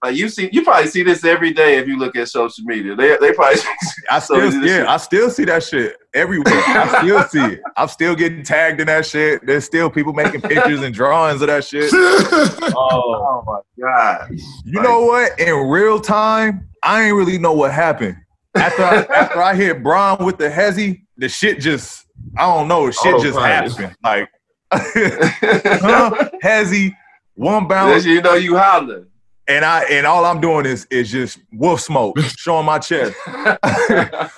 [0.03, 2.95] like you see, you probably see this every day if you look at social media.
[2.95, 3.59] They they probably
[4.09, 6.53] I still, is shit- yeah, I still see that shit everywhere.
[6.53, 7.61] I still see it.
[7.77, 9.45] I'm still getting tagged in that shit.
[9.45, 11.91] There's still people making pictures and drawings of that shit.
[12.81, 14.29] Oh, oh my god.
[14.63, 15.37] you know what?
[15.39, 18.15] In real time, I ain't really know what happened.
[18.55, 22.05] After I, after I hit Braun with the hezzy, the shit just
[22.37, 22.89] I don't know.
[22.91, 23.71] Shit oh, just Autopilot.
[23.71, 23.95] happened.
[24.03, 24.29] Like,
[24.71, 26.29] huh?
[26.69, 26.95] he
[27.35, 29.07] one bounce, you know you hollering.
[29.47, 33.15] and I and all I'm doing is is just wolf smoke showing my chest.
[33.27, 34.29] I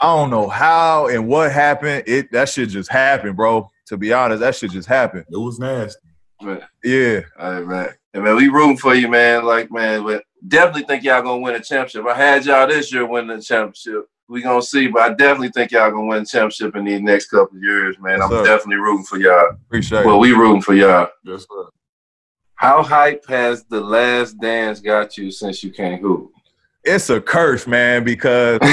[0.00, 2.04] don't know how and what happened.
[2.06, 3.70] It that shit just happened, bro.
[3.86, 5.26] To be honest, that shit just happened.
[5.30, 6.00] It was nasty.
[6.82, 7.20] Yeah.
[7.38, 7.88] All right, man.
[8.12, 9.44] Hey, man, we rooting for you, man.
[9.44, 12.06] Like, man, but definitely think y'all gonna win a championship.
[12.06, 14.08] I had y'all this year winning the championship.
[14.28, 17.26] We gonna see, but I definitely think y'all gonna win the championship in these next
[17.28, 18.18] couple years, man.
[18.18, 18.44] Yes, I'm sir.
[18.44, 19.50] definitely rooting for y'all.
[19.66, 20.20] Appreciate Well, it.
[20.20, 21.08] we rooting for y'all.
[21.24, 21.68] Yes, sir.
[22.54, 26.30] How hype has the last dance got you since you can't hoop?
[26.84, 28.58] It's a curse, man, because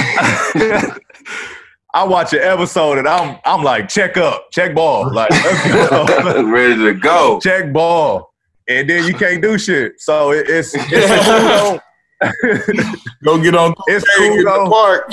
[1.93, 5.11] I watch an episode and I'm I'm like, check up, check ball.
[5.13, 5.29] Like.
[5.31, 7.39] Ready to go.
[7.41, 8.33] check ball.
[8.69, 9.99] And then you can't do shit.
[9.99, 11.83] So it, it's it's.
[13.23, 13.73] Go get on.
[13.87, 14.69] It's cool in the though.
[14.69, 15.11] park.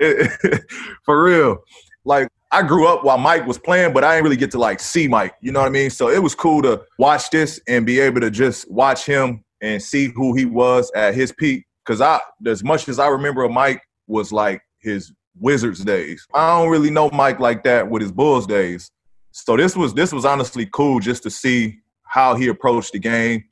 [1.04, 1.58] For real.
[2.04, 4.80] Like I grew up while Mike was playing, but I didn't really get to like
[4.80, 5.34] see Mike.
[5.40, 5.90] You know what I mean?
[5.90, 9.82] So it was cool to watch this and be able to just watch him and
[9.82, 11.66] see who he was at his peak.
[11.84, 16.26] Cause I as much as I remember of Mike was like his Wizards days.
[16.34, 18.90] I don't really know Mike like that with his Bulls days.
[19.32, 23.44] So this was this was honestly cool just to see how he approached the game,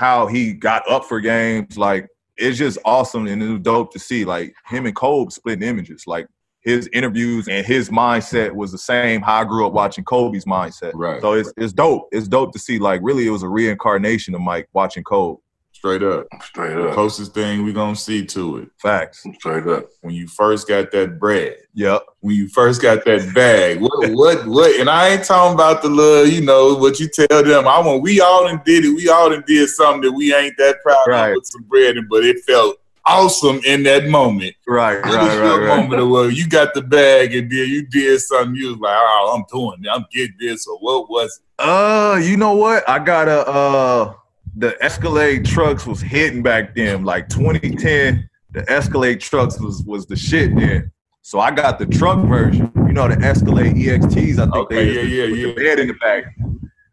[0.00, 1.76] how he got up for games.
[1.76, 4.24] Like it's just awesome and it was dope to see.
[4.24, 6.04] Like him and Kobe splitting images.
[6.06, 6.26] Like
[6.62, 10.92] his interviews and his mindset was the same how I grew up watching Kobe's mindset.
[10.94, 11.20] Right.
[11.20, 12.08] So it's it's dope.
[12.12, 12.78] It's dope to see.
[12.78, 15.38] Like really, it was a reincarnation of Mike watching Kobe.
[15.80, 16.26] Straight up.
[16.42, 16.94] Straight The up.
[16.94, 18.68] closest thing we gonna see to it.
[18.82, 19.24] Facts.
[19.38, 19.86] Straight up.
[20.02, 21.56] When you first got that bread.
[21.72, 22.02] Yep.
[22.20, 23.80] When you first got that bag.
[23.80, 27.42] What what what and I ain't talking about the little, you know, what you tell
[27.42, 27.66] them.
[27.66, 28.90] I want we all done did it.
[28.94, 31.30] We all done did something that we ain't that proud Right.
[31.30, 32.76] of with some bread in, but it felt
[33.06, 34.54] awesome in that moment.
[34.68, 34.96] Right.
[35.02, 35.38] Right, Right.
[35.40, 35.56] Right.
[35.66, 35.76] Right.
[35.80, 38.54] moment of where you got the bag and then you did something.
[38.54, 39.88] You was like, oh, I'm doing it.
[39.90, 40.66] I'm getting this.
[40.66, 41.62] Or what was it?
[41.64, 42.86] Uh, you know what?
[42.86, 44.14] I got a uh
[44.56, 48.28] the Escalade trucks was hitting back then, like 2010.
[48.52, 50.90] The Escalade trucks was was the shit then.
[51.22, 52.72] So I got the truck version.
[52.74, 54.38] You know the Escalade EXTs.
[54.38, 55.46] I think okay, they yeah, yeah, yeah.
[55.46, 56.24] The bed in the back.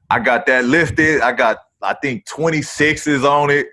[0.09, 1.21] I got that lifted.
[1.21, 3.67] I got I think 26s on it.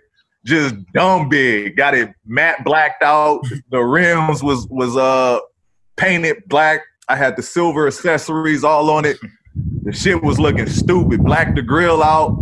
[0.44, 1.76] Just dumb big.
[1.76, 3.42] Got it matte blacked out.
[3.70, 5.40] The rims was was uh
[5.96, 6.82] painted black.
[7.08, 9.18] I had the silver accessories all on it.
[9.82, 11.22] The shit was looking stupid.
[11.24, 12.38] Black the grill out.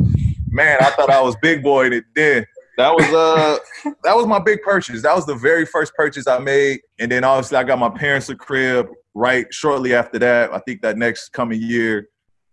[0.53, 2.45] Man, I thought I was big boy it then.
[2.77, 3.57] That was uh
[4.05, 5.01] that was my big purchase.
[5.03, 6.81] That was the very first purchase I made.
[6.99, 10.53] And then obviously I got my parents a crib right shortly after that.
[10.53, 12.11] I think that next coming year.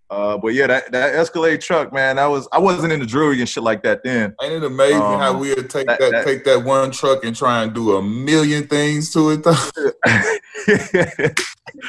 [0.10, 3.42] Uh, but yeah, that, that Escalade truck, man, that was I wasn't in the jewelry
[3.42, 4.34] and shit like that then.
[4.42, 7.36] Ain't it amazing um, how we'll take that, that, that, take that one truck and
[7.36, 9.54] try and do a million things to it though?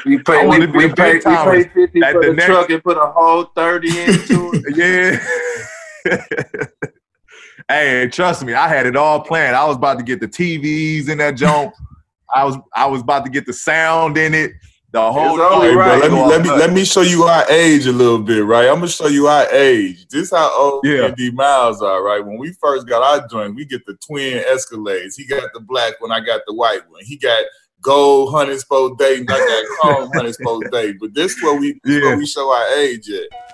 [0.05, 2.97] we pay we, we, we, pay, we pay fifty for the, the truck and put
[2.97, 4.75] a whole thirty into it.
[5.15, 5.17] yeah.
[7.69, 9.55] hey, trust me, I had it all planned.
[9.55, 11.73] I was about to get the TVs in that jump.
[12.33, 14.51] I was I was about to get the sound in it.
[14.93, 16.01] The whole hey, right.
[16.01, 18.67] Let me let me let me show you our age a little bit, right?
[18.67, 20.05] I'm gonna show you our age.
[20.09, 21.13] This how old yeah.
[21.15, 22.19] D Miles are, right?
[22.19, 25.15] When we first got our joint, we get the twin Escalades.
[25.15, 27.03] He got the black one, I got the white one.
[27.05, 27.41] He got
[27.81, 28.57] gold hunting
[28.97, 30.97] date, I got chrome hunting date.
[30.99, 32.01] But this is where we yeah.
[32.01, 33.50] where we show our age at.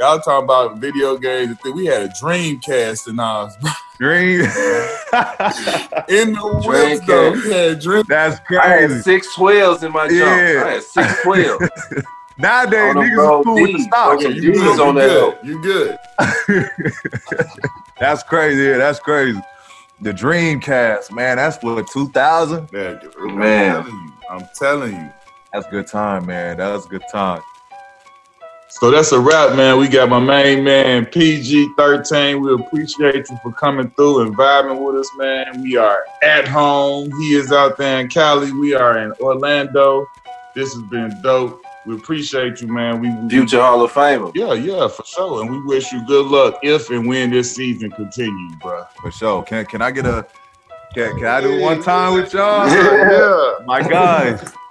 [0.00, 1.56] Y'all talking about video games.
[1.64, 3.56] We had a Dreamcast in ours.
[3.98, 4.40] Dream.
[4.40, 7.32] in the whip, though.
[7.32, 8.02] We had Dream.
[8.08, 8.60] That's crazy.
[8.60, 10.20] I had six twelves in my jump.
[10.20, 10.64] Yeah.
[10.64, 11.68] I had six twelves.
[12.36, 14.18] Nowadays, niggas are cool with the stock.
[14.18, 15.38] Okay, you, good, on that.
[15.44, 15.96] You good.
[18.00, 18.62] that's crazy.
[18.64, 19.40] Yeah, that's crazy.
[20.00, 22.72] The Dreamcast, man, that's what 2000.
[22.72, 23.00] Man,
[23.38, 23.76] man.
[23.76, 24.12] I'm telling you.
[24.28, 25.12] I'm telling you.
[25.52, 26.56] That's good time, man.
[26.56, 27.40] That was a good time.
[28.80, 29.78] So that's a wrap, man.
[29.78, 32.42] We got my main man, PG13.
[32.42, 35.62] We appreciate you for coming through and vibing with us, man.
[35.62, 37.08] We are at home.
[37.20, 38.50] He is out there in Cali.
[38.50, 40.04] We are in Orlando.
[40.56, 41.64] This has been dope.
[41.86, 43.00] We appreciate you, man.
[43.00, 44.32] We future Hall of Famer.
[44.34, 45.42] Yeah, yeah, for sure.
[45.42, 48.84] And we wish you good luck if and when this season continues, bro.
[49.00, 49.44] For sure.
[49.44, 50.26] Can can I get a
[50.94, 52.66] can, can I do one time with y'all?
[52.68, 53.64] Yeah, yeah.
[53.66, 54.52] My guys.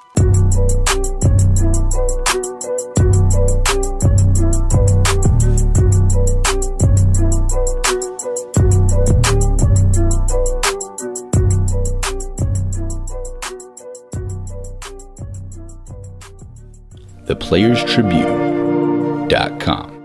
[17.26, 20.03] theplayerstribune.com.